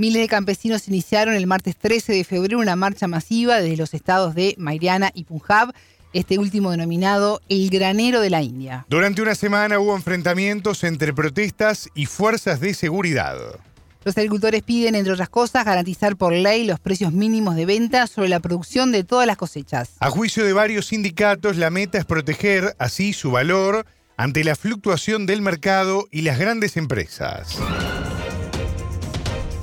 Miles 0.00 0.22
de 0.22 0.28
campesinos 0.28 0.86
iniciaron 0.86 1.34
el 1.34 1.48
martes 1.48 1.76
13 1.76 2.12
de 2.12 2.22
febrero 2.22 2.60
una 2.60 2.76
marcha 2.76 3.08
masiva 3.08 3.56
desde 3.56 3.76
los 3.76 3.94
estados 3.94 4.36
de 4.36 4.54
Mariana 4.56 5.10
y 5.12 5.24
Punjab, 5.24 5.72
este 6.12 6.38
último 6.38 6.70
denominado 6.70 7.40
el 7.48 7.68
granero 7.68 8.20
de 8.20 8.30
la 8.30 8.40
India. 8.40 8.86
Durante 8.88 9.22
una 9.22 9.34
semana 9.34 9.80
hubo 9.80 9.96
enfrentamientos 9.96 10.84
entre 10.84 11.12
protestas 11.12 11.88
y 11.96 12.06
fuerzas 12.06 12.60
de 12.60 12.74
seguridad. 12.74 13.38
Los 14.04 14.16
agricultores 14.16 14.62
piden, 14.62 14.94
entre 14.94 15.14
otras 15.14 15.30
cosas, 15.30 15.64
garantizar 15.64 16.14
por 16.14 16.32
ley 16.32 16.64
los 16.64 16.78
precios 16.78 17.12
mínimos 17.12 17.56
de 17.56 17.66
venta 17.66 18.06
sobre 18.06 18.28
la 18.28 18.38
producción 18.38 18.92
de 18.92 19.02
todas 19.02 19.26
las 19.26 19.36
cosechas. 19.36 19.96
A 19.98 20.10
juicio 20.10 20.44
de 20.44 20.52
varios 20.52 20.86
sindicatos, 20.86 21.56
la 21.56 21.70
meta 21.70 21.98
es 21.98 22.04
proteger 22.04 22.76
así 22.78 23.12
su 23.12 23.32
valor 23.32 23.84
ante 24.16 24.44
la 24.44 24.54
fluctuación 24.54 25.26
del 25.26 25.42
mercado 25.42 26.06
y 26.12 26.22
las 26.22 26.38
grandes 26.38 26.76
empresas 26.76 27.58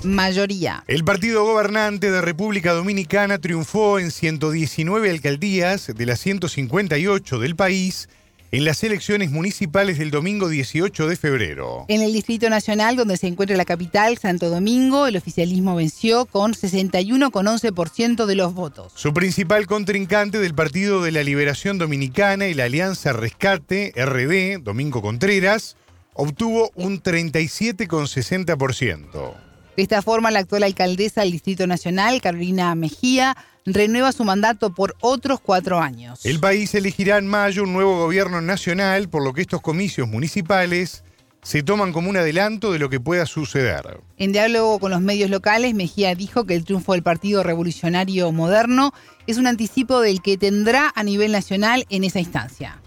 mayoría. 0.06 0.84
El 0.88 1.04
partido 1.04 1.44
gobernante 1.44 2.12
de 2.12 2.22
República 2.22 2.74
Dominicana 2.74 3.40
triunfó 3.40 4.00
en 4.00 4.12
119 4.12 5.10
alcaldías 5.10 5.92
de 5.96 6.06
las 6.06 6.20
158 6.20 7.40
del 7.40 7.56
país 7.56 8.08
en 8.52 8.64
las 8.64 8.84
elecciones 8.84 9.32
municipales 9.32 9.98
del 9.98 10.12
domingo 10.12 10.48
18 10.48 11.08
de 11.08 11.16
febrero. 11.18 11.86
En 11.90 12.02
el 12.02 12.14
Distrito 12.14 12.50
Nacional, 12.50 12.96
donde 12.96 13.18
se 13.18 13.28
encuentra 13.28 13.58
la 13.58 13.66
capital, 13.66 14.18
Santo 14.18 14.50
Domingo, 14.50 15.08
el 15.08 15.18
oficialismo 15.18 15.76
venció 15.76 16.24
con 16.26 16.54
61,11% 16.54 18.26
de 18.26 18.36
los 18.36 18.54
votos. 18.54 18.94
Su 18.96 19.14
principal 19.14 19.68
contrincante 19.68 20.40
del 20.40 20.56
Partido 20.56 21.02
de 21.02 21.12
la 21.12 21.24
Liberación 21.24 21.78
Dominicana 21.78 22.48
y 22.48 22.54
la 22.54 22.64
Alianza 22.66 23.12
Rescate, 23.12 23.92
RD, 23.96 24.62
Domingo 24.64 25.02
Contreras, 25.02 25.76
obtuvo 26.14 26.72
un 26.76 27.04
37,60%. 27.04 29.55
De 29.76 29.84
esta 29.84 30.02
forma, 30.02 30.32
la 30.32 30.40
actual 30.40 30.64
alcaldesa 30.64 31.22
del 31.22 31.32
Distrito 31.32 31.68
Nacional, 31.68 32.22
Carolina 32.22 32.74
Mejía, 32.76 33.36
renueva 33.66 34.12
su 34.12 34.24
mandato 34.24 34.74
por 34.74 34.96
otros 35.02 35.42
cuatro 35.42 35.80
años. 35.80 36.26
El 36.26 36.40
país 36.40 36.74
elegirá 36.76 37.18
en 37.18 37.28
mayo 37.28 37.64
un 37.64 37.74
nuevo 37.74 37.98
gobierno 37.98 38.40
nacional, 38.40 39.10
por 39.10 39.24
lo 39.24 39.34
que 39.34 39.42
estos 39.42 39.62
comicios 39.62 40.08
municipales 40.08 41.04
se 41.42 41.62
toman 41.62 41.92
como 41.94 42.10
un 42.10 42.18
adelanto 42.18 42.72
de 42.72 42.80
lo 42.80 42.90
que 42.90 43.00
pueda 43.00 43.26
suceder. 43.26 44.00
En 44.18 44.32
diálogo 44.32 44.80
con 44.80 44.92
los 44.92 45.02
medios 45.02 45.30
locales, 45.30 45.76
Mejía 45.76 46.16
dijo 46.16 46.46
que 46.46 46.56
el 46.56 46.66
triunfo 46.66 46.94
del 46.94 47.04
Partido 47.04 47.44
Revolucionario 47.44 48.32
Moderno 48.32 48.94
es 49.28 49.38
un 49.38 49.46
anticipo 49.46 50.00
del 50.00 50.22
que 50.22 50.38
tendrá 50.38 50.92
a 50.96 51.04
nivel 51.04 51.32
nacional 51.32 51.86
en 51.90 52.04
esa 52.04 52.20
instancia. 52.20 52.82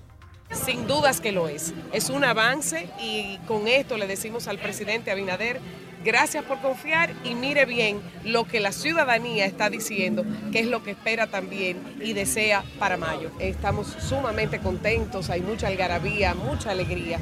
Sin 0.50 0.86
dudas 0.86 1.20
que 1.20 1.30
lo 1.30 1.48
es. 1.48 1.74
Es 1.92 2.08
un 2.08 2.24
avance 2.24 2.88
y 3.00 3.38
con 3.46 3.68
esto 3.68 3.98
le 3.98 4.06
decimos 4.06 4.48
al 4.48 4.58
presidente 4.58 5.10
Abinader, 5.10 5.60
gracias 6.04 6.44
por 6.44 6.60
confiar 6.60 7.12
y 7.24 7.34
mire 7.34 7.64
bien 7.64 8.00
lo 8.24 8.44
que 8.44 8.60
la 8.60 8.72
ciudadanía 8.72 9.46
está 9.46 9.70
diciendo, 9.70 10.24
que 10.52 10.60
es 10.60 10.66
lo 10.66 10.82
que 10.82 10.92
espera 10.92 11.26
también 11.26 11.78
y 12.00 12.12
desea 12.12 12.64
para 12.78 12.96
mayo. 12.96 13.30
Estamos 13.38 13.88
sumamente 14.00 14.58
contentos, 14.60 15.30
hay 15.30 15.40
mucha 15.40 15.68
algarabía, 15.68 16.34
mucha 16.34 16.70
alegría 16.70 17.18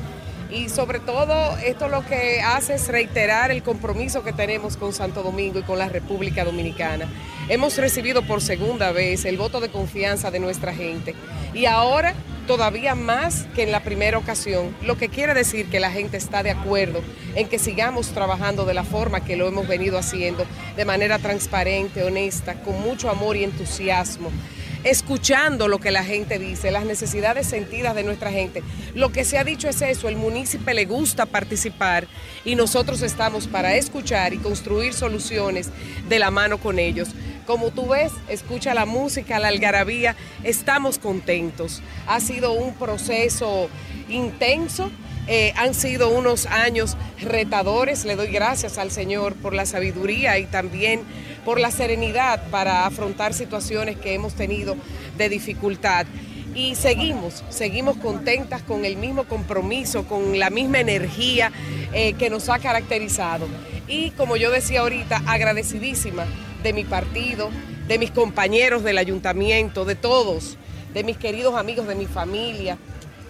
y 0.50 0.68
sobre 0.68 1.00
todo 1.00 1.56
esto 1.58 1.88
lo 1.88 2.04
que 2.06 2.40
hace 2.40 2.74
es 2.74 2.88
reiterar 2.88 3.50
el 3.50 3.62
compromiso 3.62 4.22
que 4.22 4.32
tenemos 4.32 4.76
con 4.76 4.92
Santo 4.92 5.22
Domingo 5.22 5.58
y 5.58 5.62
con 5.62 5.78
la 5.78 5.88
República 5.88 6.44
Dominicana. 6.44 7.08
Hemos 7.48 7.76
recibido 7.76 8.22
por 8.22 8.40
segunda 8.40 8.92
vez 8.92 9.24
el 9.24 9.38
voto 9.38 9.60
de 9.60 9.68
confianza 9.68 10.30
de 10.30 10.40
nuestra 10.40 10.74
gente 10.74 11.14
y 11.54 11.66
ahora 11.66 12.14
todavía 12.46 12.94
más 12.94 13.46
que 13.54 13.64
en 13.64 13.72
la 13.72 13.82
primera 13.82 14.18
ocasión, 14.18 14.74
lo 14.82 14.96
que 14.96 15.08
quiere 15.08 15.34
decir 15.34 15.66
que 15.66 15.80
la 15.80 15.90
gente 15.90 16.16
está 16.16 16.42
de 16.42 16.52
acuerdo 16.52 17.00
en 17.34 17.48
que 17.48 17.58
sigamos 17.58 18.08
trabajando 18.08 18.64
de 18.64 18.74
la 18.74 18.84
forma 18.84 19.24
que 19.24 19.36
lo 19.36 19.48
hemos 19.48 19.66
venido 19.66 19.98
haciendo, 19.98 20.46
de 20.76 20.84
manera 20.84 21.18
transparente, 21.18 22.04
honesta, 22.04 22.54
con 22.62 22.80
mucho 22.80 23.10
amor 23.10 23.36
y 23.36 23.44
entusiasmo 23.44 24.30
escuchando 24.86 25.66
lo 25.66 25.78
que 25.78 25.90
la 25.90 26.04
gente 26.04 26.38
dice, 26.38 26.70
las 26.70 26.84
necesidades 26.84 27.48
sentidas 27.48 27.96
de 27.96 28.04
nuestra 28.04 28.30
gente. 28.30 28.62
Lo 28.94 29.10
que 29.10 29.24
se 29.24 29.36
ha 29.36 29.42
dicho 29.42 29.68
es 29.68 29.82
eso, 29.82 30.08
el 30.08 30.14
municipio 30.14 30.72
le 30.72 30.84
gusta 30.84 31.26
participar 31.26 32.06
y 32.44 32.54
nosotros 32.54 33.02
estamos 33.02 33.48
para 33.48 33.74
escuchar 33.74 34.32
y 34.32 34.38
construir 34.38 34.94
soluciones 34.94 35.70
de 36.08 36.20
la 36.20 36.30
mano 36.30 36.58
con 36.58 36.78
ellos. 36.78 37.08
Como 37.46 37.72
tú 37.72 37.88
ves, 37.88 38.12
escucha 38.28 38.74
la 38.74 38.86
música, 38.86 39.40
la 39.40 39.48
algarabía, 39.48 40.14
estamos 40.44 40.98
contentos. 40.98 41.82
Ha 42.06 42.20
sido 42.20 42.52
un 42.52 42.72
proceso 42.74 43.68
intenso, 44.08 44.92
eh, 45.26 45.52
han 45.56 45.74
sido 45.74 46.10
unos 46.10 46.46
años 46.46 46.96
retadores. 47.20 48.04
Le 48.04 48.16
doy 48.16 48.28
gracias 48.28 48.78
al 48.78 48.90
Señor 48.90 49.34
por 49.34 49.54
la 49.54 49.66
sabiduría 49.66 50.38
y 50.38 50.46
también 50.46 51.02
por 51.44 51.60
la 51.60 51.70
serenidad 51.70 52.42
para 52.50 52.86
afrontar 52.86 53.34
situaciones 53.34 53.96
que 53.96 54.14
hemos 54.14 54.34
tenido 54.34 54.76
de 55.16 55.28
dificultad. 55.28 56.06
Y 56.54 56.74
seguimos, 56.74 57.44
seguimos 57.50 57.98
contentas 57.98 58.62
con 58.62 58.84
el 58.84 58.96
mismo 58.96 59.24
compromiso, 59.24 60.06
con 60.06 60.38
la 60.38 60.48
misma 60.48 60.80
energía 60.80 61.52
eh, 61.92 62.14
que 62.14 62.30
nos 62.30 62.48
ha 62.48 62.58
caracterizado. 62.58 63.46
Y 63.86 64.10
como 64.12 64.36
yo 64.36 64.50
decía 64.50 64.80
ahorita, 64.80 65.22
agradecidísima 65.26 66.24
de 66.62 66.72
mi 66.72 66.84
partido, 66.84 67.50
de 67.86 67.98
mis 67.98 68.10
compañeros 68.10 68.82
del 68.84 68.98
ayuntamiento, 68.98 69.84
de 69.84 69.96
todos, 69.96 70.56
de 70.94 71.04
mis 71.04 71.18
queridos 71.18 71.54
amigos, 71.56 71.86
de 71.86 71.94
mi 71.94 72.06
familia, 72.06 72.78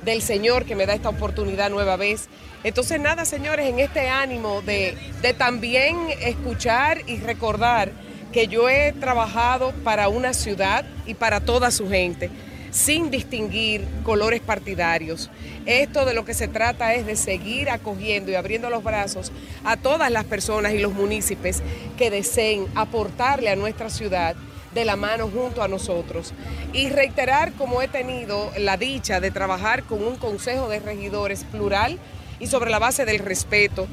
del 0.07 0.23
Señor 0.23 0.65
que 0.65 0.77
me 0.77 0.87
da 0.87 0.95
esta 0.95 1.11
oportunidad 1.11 1.69
nueva 1.69 1.97
vez. 1.97 2.29
Entonces 2.65 2.99
nada, 2.99 3.27
señores, 3.27 3.67
en 3.67 3.81
este 3.81 4.09
ánimo 4.09 4.63
de, 4.63 4.97
de 5.21 5.35
también 5.35 5.97
escuchar 6.23 7.03
y 7.07 7.19
recordar 7.19 7.93
que 8.33 8.47
yo 8.47 8.71
he 8.71 8.93
trabajado 8.93 9.73
para 9.85 10.09
una 10.09 10.33
ciudad 10.33 10.87
y 11.07 11.15
para 11.15 11.41
toda 11.41 11.71
su 11.71 11.89
gente, 11.89 12.31
sin 12.71 13.11
distinguir 13.11 13.85
colores 14.05 14.41
partidarios. 14.41 15.29
Esto 15.67 16.05
de 16.05 16.15
lo 16.15 16.25
que 16.25 16.35
se 16.35 16.47
trata 16.47 16.95
es 16.95 17.05
de 17.05 17.17
seguir 17.17 17.69
acogiendo 17.69 18.31
y 18.31 18.37
abriendo 18.37 18.71
los 18.71 18.85
brazos 18.85 19.33
a 19.65 19.77
todas 19.77 20.11
las 20.11 20.25
personas 20.25 20.73
y 20.73 20.79
los 20.79 20.93
municipios 20.93 21.63
que 21.99 22.11
deseen 22.11 22.67
aportarle 22.77 23.51
a 23.51 23.57
nuestra 23.57 23.91
ciudad 23.91 24.37
de 24.77 24.85
la 24.85 24.95
mano 24.95 25.29
junto 25.29 25.65
a 25.65 25.69
nosotros. 25.69 26.33
Y 26.73 26.91
reiterar 26.91 27.53
como 27.55 27.83
he 27.83 27.89
tenido 27.89 28.53
la 28.57 28.77
dicha 28.77 29.19
de 29.19 29.33
trabajar 29.33 29.83
con 29.83 30.05
un 30.05 30.17
consejo 30.17 30.69
de 30.69 30.79
regidores 30.79 31.43
plural 31.43 31.99
y 32.39 32.47
sobre 32.47 32.71
la 32.71 32.79
base 32.79 33.05
del 33.05 33.19
respeto. 33.19 33.89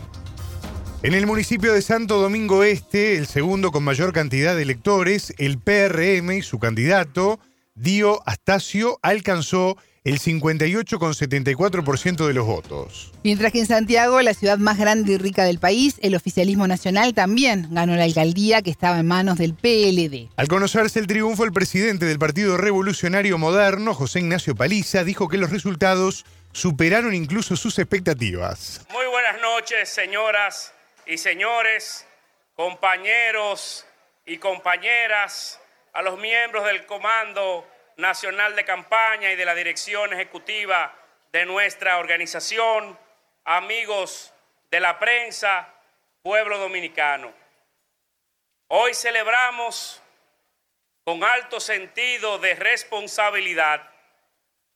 En 1.01 1.13
el 1.13 1.25
municipio 1.25 1.73
de 1.73 1.81
Santo 1.81 2.21
Domingo 2.21 2.63
Este, 2.63 3.17
el 3.17 3.25
segundo 3.27 3.71
con 3.71 3.83
mayor 3.83 4.13
cantidad 4.13 4.55
de 4.55 4.61
electores, 4.61 5.33
el 5.37 5.57
PRM 5.57 6.31
y 6.31 6.41
su 6.43 6.59
candidato, 6.59 7.39
Dio 7.75 8.21
Astacio, 8.27 8.99
alcanzó 9.01 9.77
el 10.03 10.19
58,74% 10.19 12.27
de 12.27 12.33
los 12.33 12.45
votos. 12.45 13.13
Mientras 13.23 13.53
que 13.53 13.59
en 13.59 13.65
Santiago, 13.65 14.21
la 14.21 14.33
ciudad 14.33 14.57
más 14.57 14.77
grande 14.77 15.13
y 15.13 15.17
rica 15.17 15.45
del 15.45 15.59
país, 15.59 15.95
el 16.01 16.13
oficialismo 16.13 16.67
nacional 16.67 17.13
también 17.13 17.69
ganó 17.71 17.95
la 17.95 18.03
alcaldía 18.03 18.61
que 18.61 18.69
estaba 18.69 18.99
en 18.99 19.07
manos 19.07 19.37
del 19.37 19.53
PLD. 19.53 20.27
Al 20.35 20.49
conocerse 20.49 20.99
el 20.99 21.07
triunfo, 21.07 21.45
el 21.45 21.53
presidente 21.53 22.05
del 22.05 22.19
Partido 22.19 22.57
Revolucionario 22.57 23.37
Moderno, 23.37 23.93
José 23.93 24.19
Ignacio 24.19 24.55
Paliza, 24.55 25.05
dijo 25.05 25.29
que 25.29 25.37
los 25.37 25.51
resultados 25.51 26.25
superaron 26.51 27.13
incluso 27.13 27.55
sus 27.55 27.79
expectativas. 27.79 28.85
Muy 28.91 29.05
buenas 29.07 29.39
noches, 29.41 29.87
señoras 29.89 30.73
y 31.07 31.17
señores, 31.17 32.05
compañeros 32.55 33.85
y 34.25 34.37
compañeras, 34.37 35.59
a 35.93 36.01
los 36.01 36.19
miembros 36.19 36.65
del 36.65 36.85
Comando 36.85 37.67
Nacional 37.97 38.55
de 38.55 38.65
Campaña 38.65 39.31
y 39.31 39.35
de 39.35 39.45
la 39.45 39.55
Dirección 39.55 40.11
Ejecutiva 40.13 40.93
de 41.31 41.45
nuestra 41.45 41.97
organización, 41.97 42.97
amigos 43.45 44.33
de 44.69 44.79
la 44.79 44.99
prensa, 44.99 45.73
pueblo 46.21 46.57
dominicano. 46.57 47.31
Hoy 48.67 48.93
celebramos 48.93 50.01
con 51.03 51.23
alto 51.23 51.59
sentido 51.59 52.39
de 52.39 52.55
responsabilidad 52.55 53.89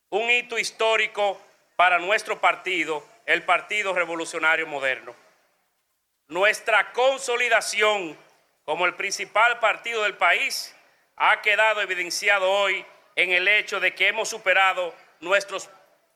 un 0.10 0.30
hito 0.30 0.58
histórico 0.58 1.42
para 1.76 2.00
nuestro 2.00 2.40
partido, 2.40 3.06
el 3.26 3.44
Partido 3.44 3.94
Revolucionario 3.94 4.68
Moderno 4.68 5.16
nuestra 6.28 6.92
consolidación 6.92 8.18
como 8.66 8.86
el 8.86 8.96
principal 8.96 9.60
partido 9.60 10.04
del 10.04 10.18
país 10.18 10.76
ha 11.18 11.42
quedado 11.42 11.82
evidenciado 11.82 12.50
hoy 12.50 12.86
en 13.16 13.32
el 13.32 13.48
hecho 13.48 13.80
de 13.80 13.94
que 13.96 14.08
hemos 14.08 14.30
superado 14.30 14.94
nuestros 15.20 15.68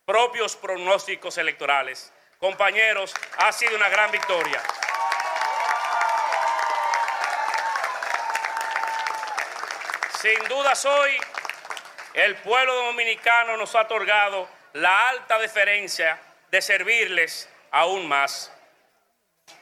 propios 0.06 0.56
pronósticos 0.56 1.38
electorales. 1.40 2.14
Compañeros, 2.38 3.14
ha 3.38 3.52
sido 3.52 3.76
una 3.76 3.90
gran 3.90 4.12
victoria. 4.12 4.62
Sin 10.22 10.48
dudas 10.48 10.86
hoy 10.86 11.18
el 12.14 12.36
pueblo 12.38 12.76
dominicano 12.86 13.58
nos 13.58 13.74
ha 13.74 13.82
otorgado 13.82 14.48
la 14.74 15.10
alta 15.10 15.40
deferencia 15.40 16.20
de 16.52 16.62
servirles 16.62 17.50
aún 17.72 18.08
más. 18.08 18.54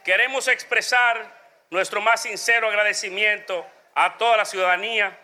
Queremos 0.04 0.49
expresar 0.49 1.34
nuestro 1.69 2.02
más 2.02 2.23
sincero 2.23 2.67
agradecimiento 2.67 3.65
a 3.95 4.17
toda 4.17 4.36
la 4.38 4.45
ciudadanía 4.45 5.17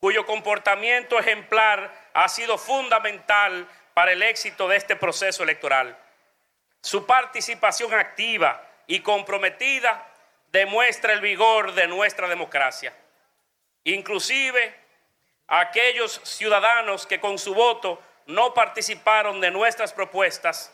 cuyo 0.00 0.26
comportamiento 0.26 1.18
ejemplar 1.18 2.10
ha 2.14 2.28
sido 2.28 2.58
fundamental 2.58 3.66
para 3.94 4.12
el 4.12 4.22
éxito 4.22 4.68
de 4.68 4.76
este 4.76 4.96
proceso 4.96 5.42
electoral. 5.42 5.96
Su 6.80 7.06
participación 7.06 7.92
activa 7.94 8.62
y 8.86 9.00
comprometida 9.00 10.06
demuestra 10.52 11.12
el 11.12 11.20
vigor 11.20 11.74
de 11.74 11.88
nuestra 11.88 12.28
democracia. 12.28 12.94
Inclusive 13.84 14.74
aquellos 15.48 16.20
ciudadanos 16.24 17.06
que 17.06 17.20
con 17.20 17.38
su 17.38 17.54
voto 17.54 18.00
no 18.26 18.54
participaron 18.54 19.40
de 19.40 19.50
nuestras 19.50 19.92
propuestas 19.92 20.72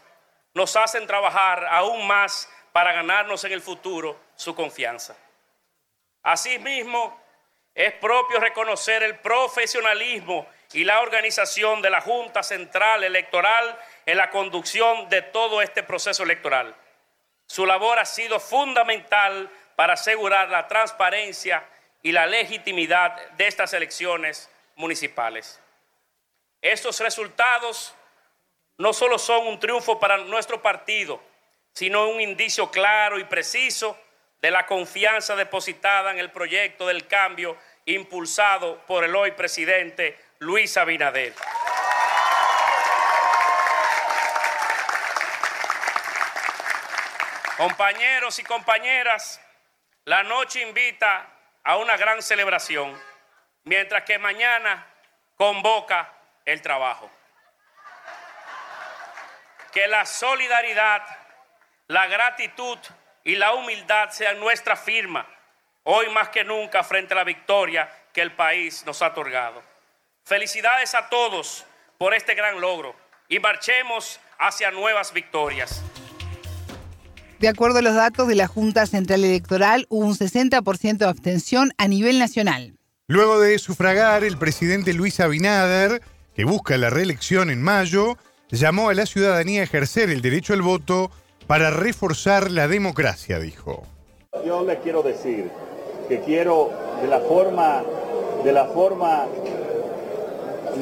nos 0.54 0.76
hacen 0.76 1.06
trabajar 1.06 1.66
aún 1.66 2.06
más 2.06 2.48
para 2.72 2.92
ganarnos 2.92 3.44
en 3.44 3.52
el 3.52 3.60
futuro 3.60 4.20
su 4.37 4.54
confianza. 4.54 5.16
Asimismo, 6.22 7.23
es 7.74 7.92
propio 7.94 8.38
reconocer 8.38 9.02
el 9.02 9.18
profesionalismo 9.18 10.46
y 10.72 10.84
la 10.84 11.00
organización 11.00 11.82
de 11.82 11.90
la 11.90 12.00
Junta 12.00 12.42
Central 12.42 13.02
Electoral 13.02 13.78
en 14.06 14.16
la 14.16 14.30
conducción 14.30 15.08
de 15.08 15.22
todo 15.22 15.60
este 15.60 15.82
proceso 15.82 16.22
electoral. 16.22 16.74
Su 17.46 17.66
labor 17.66 17.98
ha 17.98 18.04
sido 18.04 18.38
fundamental 18.38 19.50
para 19.76 19.94
asegurar 19.94 20.48
la 20.50 20.68
transparencia 20.68 21.64
y 22.02 22.12
la 22.12 22.26
legitimidad 22.26 23.30
de 23.32 23.46
estas 23.48 23.72
elecciones 23.72 24.50
municipales. 24.76 25.60
Estos 26.60 27.00
resultados 27.00 27.94
no 28.78 28.92
solo 28.92 29.18
son 29.18 29.46
un 29.46 29.58
triunfo 29.58 29.98
para 29.98 30.18
nuestro 30.18 30.62
partido, 30.62 31.20
sino 31.72 32.08
un 32.08 32.20
indicio 32.20 32.70
claro 32.70 33.18
y 33.18 33.24
preciso 33.24 33.98
de 34.44 34.50
la 34.50 34.66
confianza 34.66 35.35
depositada 35.37 36.11
en 36.11 36.18
el 36.18 36.30
proyecto 36.30 36.87
del 36.87 37.07
cambio 37.07 37.57
impulsado 37.87 38.76
por 38.85 39.02
el 39.02 39.16
hoy 39.16 39.30
presidente 39.30 40.22
Luis 40.38 40.76
Abinader. 40.76 41.33
Compañeros 47.57 48.38
y 48.38 48.44
compañeras, 48.44 49.40
la 50.04 50.22
noche 50.22 50.61
invita 50.61 51.26
a 51.62 51.78
una 51.78 51.96
gran 51.96 52.20
celebración, 52.20 53.00
mientras 53.62 54.04
que 54.04 54.18
mañana 54.18 54.87
convoca 55.37 56.12
el 56.44 56.61
trabajo. 56.61 57.11
Que 59.72 59.88
la 59.88 60.04
solidaridad, 60.04 61.02
la 61.87 62.07
gratitud 62.09 62.78
y 63.24 63.37
la 63.37 63.54
humildad 63.54 64.10
sean 64.10 64.38
nuestra 64.38 64.76
firma, 64.76 65.26
hoy 65.84 66.10
más 66.10 66.28
que 66.28 66.44
nunca 66.44 66.84
frente 66.84 67.14
a 67.14 67.16
la 67.16 67.24
victoria 67.24 67.90
que 68.12 68.20
el 68.20 68.32
país 68.32 68.84
nos 68.87 69.00
ha 69.00 69.08
otorgado. 69.08 69.62
Felicidades 70.24 70.94
a 70.94 71.08
todos 71.08 71.64
por 71.98 72.14
este 72.14 72.34
gran 72.34 72.60
logro 72.60 72.94
y 73.28 73.38
marchemos 73.38 74.20
hacia 74.38 74.70
nuevas 74.70 75.12
victorias. 75.12 75.82
De 77.38 77.48
acuerdo 77.48 77.78
a 77.78 77.82
los 77.82 77.94
datos 77.94 78.28
de 78.28 78.34
la 78.34 78.46
Junta 78.46 78.87
Central 78.87 79.24
Electoral, 79.24 79.87
hubo 79.88 80.06
un 80.06 80.14
60% 80.14 80.98
de 80.98 81.06
abstención 81.06 81.72
a 81.78 81.88
nivel 81.88 82.18
nacional. 82.18 82.74
Luego 83.06 83.40
de 83.40 83.58
sufragar, 83.58 84.24
el 84.24 84.38
presidente 84.38 84.94
Luis 84.94 85.20
Abinader, 85.20 86.00
que 86.34 86.44
busca 86.44 86.78
la 86.78 86.90
reelección 86.90 87.50
en 87.50 87.60
mayo, 87.62 88.16
llamó 88.50 88.88
a 88.88 88.94
la 88.94 89.04
ciudadanía 89.04 89.60
a 89.60 89.64
ejercer 89.64 90.10
el 90.10 90.22
derecho 90.22 90.54
al 90.54 90.62
voto 90.62 91.10
para 91.46 91.70
reforzar 91.70 92.50
la 92.50 92.68
democracia, 92.68 93.38
dijo. 93.38 93.83
Yo 94.44 94.64
le 94.64 94.78
quiero 94.78 95.02
decir 95.02 95.50
que 96.09 96.20
quiero 96.20 96.70
de 97.00 97.09
la 97.09 97.20
forma, 97.20 97.83
de 98.42 98.52
la 98.52 98.66
forma 98.66 99.26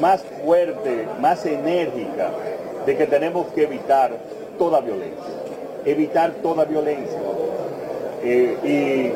más 0.01 0.25
fuerte, 0.45 1.07
más 1.21 1.45
enérgica, 1.45 2.31
de 2.87 2.97
que 2.97 3.07
tenemos 3.07 3.47
que 3.49 3.65
evitar 3.65 4.13
toda 4.59 4.81
violencia, 4.81 5.35
evitar 5.85 6.33
toda 6.43 6.65
violencia. 6.65 7.21
Eh, 8.25 9.13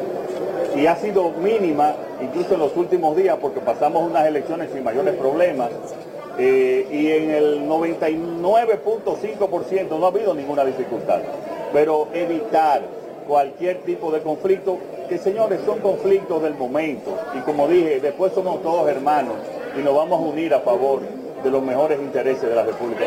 y 0.76 0.86
ha 0.86 0.96
sido 0.96 1.30
mínima, 1.30 1.94
incluso 2.20 2.54
en 2.54 2.60
los 2.60 2.76
últimos 2.76 3.16
días, 3.16 3.38
porque 3.40 3.60
pasamos 3.60 4.10
unas 4.10 4.26
elecciones 4.26 4.70
sin 4.72 4.84
mayores 4.84 5.14
problemas, 5.14 5.70
eh, 6.38 6.86
y 6.90 7.12
en 7.12 7.30
el 7.30 7.66
99.5% 7.68 9.98
no 9.98 10.04
ha 10.04 10.08
habido 10.08 10.34
ninguna 10.34 10.64
dificultad. 10.64 11.20
Pero 11.72 12.08
evitar 12.12 12.82
cualquier 13.26 13.78
tipo 13.78 14.12
de 14.12 14.20
conflicto, 14.20 14.78
que 15.08 15.16
señores, 15.18 15.60
son 15.64 15.78
conflictos 15.80 16.42
del 16.42 16.54
momento. 16.54 17.16
Y 17.34 17.38
como 17.40 17.66
dije, 17.68 18.00
después 18.00 18.32
somos 18.32 18.62
todos 18.62 18.88
hermanos 18.88 19.34
y 19.78 19.82
nos 19.82 19.94
vamos 19.94 20.20
a 20.20 20.24
unir 20.24 20.54
a 20.54 20.60
favor 20.60 21.00
de 21.42 21.50
los 21.50 21.62
mejores 21.62 21.98
intereses 22.00 22.48
de 22.48 22.54
la 22.54 22.62
República. 22.64 23.04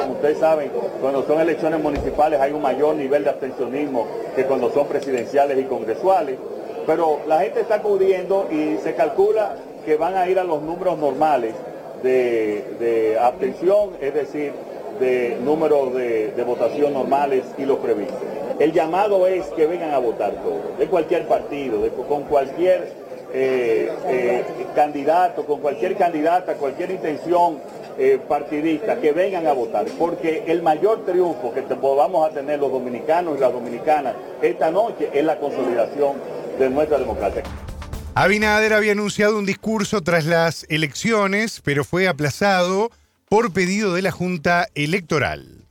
Como 0.00 0.14
ustedes 0.14 0.38
saben, 0.38 0.72
cuando 1.00 1.24
son 1.26 1.40
elecciones 1.40 1.80
municipales 1.80 2.40
hay 2.40 2.52
un 2.52 2.62
mayor 2.62 2.96
nivel 2.96 3.24
de 3.24 3.30
abstencionismo 3.30 4.06
que 4.34 4.44
cuando 4.44 4.70
son 4.70 4.86
presidenciales 4.86 5.58
y 5.58 5.64
congresuales. 5.64 6.38
Pero 6.86 7.20
la 7.26 7.40
gente 7.40 7.60
está 7.60 7.76
acudiendo 7.76 8.48
y 8.50 8.78
se 8.82 8.94
calcula 8.94 9.56
que 9.84 9.96
van 9.96 10.16
a 10.16 10.28
ir 10.28 10.38
a 10.38 10.44
los 10.44 10.62
números 10.62 10.98
normales 10.98 11.54
de, 12.02 13.18
abstención, 13.20 13.90
es 14.00 14.14
decir, 14.14 14.52
de 14.98 15.38
número 15.42 15.90
de, 15.90 16.44
votación 16.46 16.92
normales 16.92 17.44
y 17.58 17.64
los 17.64 17.78
previstos. 17.78 18.18
El 18.58 18.72
llamado 18.72 19.26
es 19.26 19.46
que 19.48 19.66
vengan 19.66 19.92
a 19.92 19.98
votar 19.98 20.32
todos, 20.42 20.78
de 20.78 20.86
cualquier 20.86 21.26
partido, 21.26 21.80
con 22.08 22.24
cualquier 22.24 22.92
eh, 23.32 23.90
eh, 24.06 24.44
candidato, 24.74 25.46
con 25.46 25.60
cualquier 25.60 25.96
candidata, 25.96 26.54
cualquier 26.54 26.90
intención 26.90 27.58
eh, 27.98 28.18
partidista, 28.28 28.96
que 28.96 29.12
vengan 29.12 29.46
a 29.46 29.52
votar, 29.52 29.86
porque 29.98 30.44
el 30.46 30.62
mayor 30.62 31.04
triunfo 31.04 31.52
que 31.52 31.62
vamos 31.62 32.28
a 32.28 32.34
tener 32.34 32.58
los 32.58 32.72
dominicanos 32.72 33.36
y 33.36 33.40
las 33.40 33.52
dominicanas 33.52 34.14
esta 34.42 34.70
noche 34.70 35.10
es 35.12 35.24
la 35.24 35.38
consolidación 35.38 36.16
de 36.58 36.70
nuestra 36.70 36.98
democracia. 36.98 37.42
Abinader 38.14 38.72
había 38.72 38.92
anunciado 38.92 39.38
un 39.38 39.46
discurso 39.46 40.00
tras 40.02 40.26
las 40.26 40.66
elecciones, 40.68 41.60
pero 41.64 41.84
fue 41.84 42.08
aplazado 42.08 42.90
por 43.28 43.52
pedido 43.52 43.94
de 43.94 44.02
la 44.02 44.10
Junta 44.10 44.66
Electoral. 44.74 45.64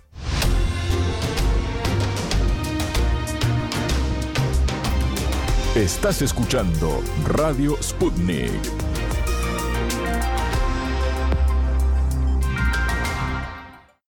Estás 5.75 6.21
escuchando 6.21 7.04
Radio 7.28 7.78
Sputnik. 7.82 8.79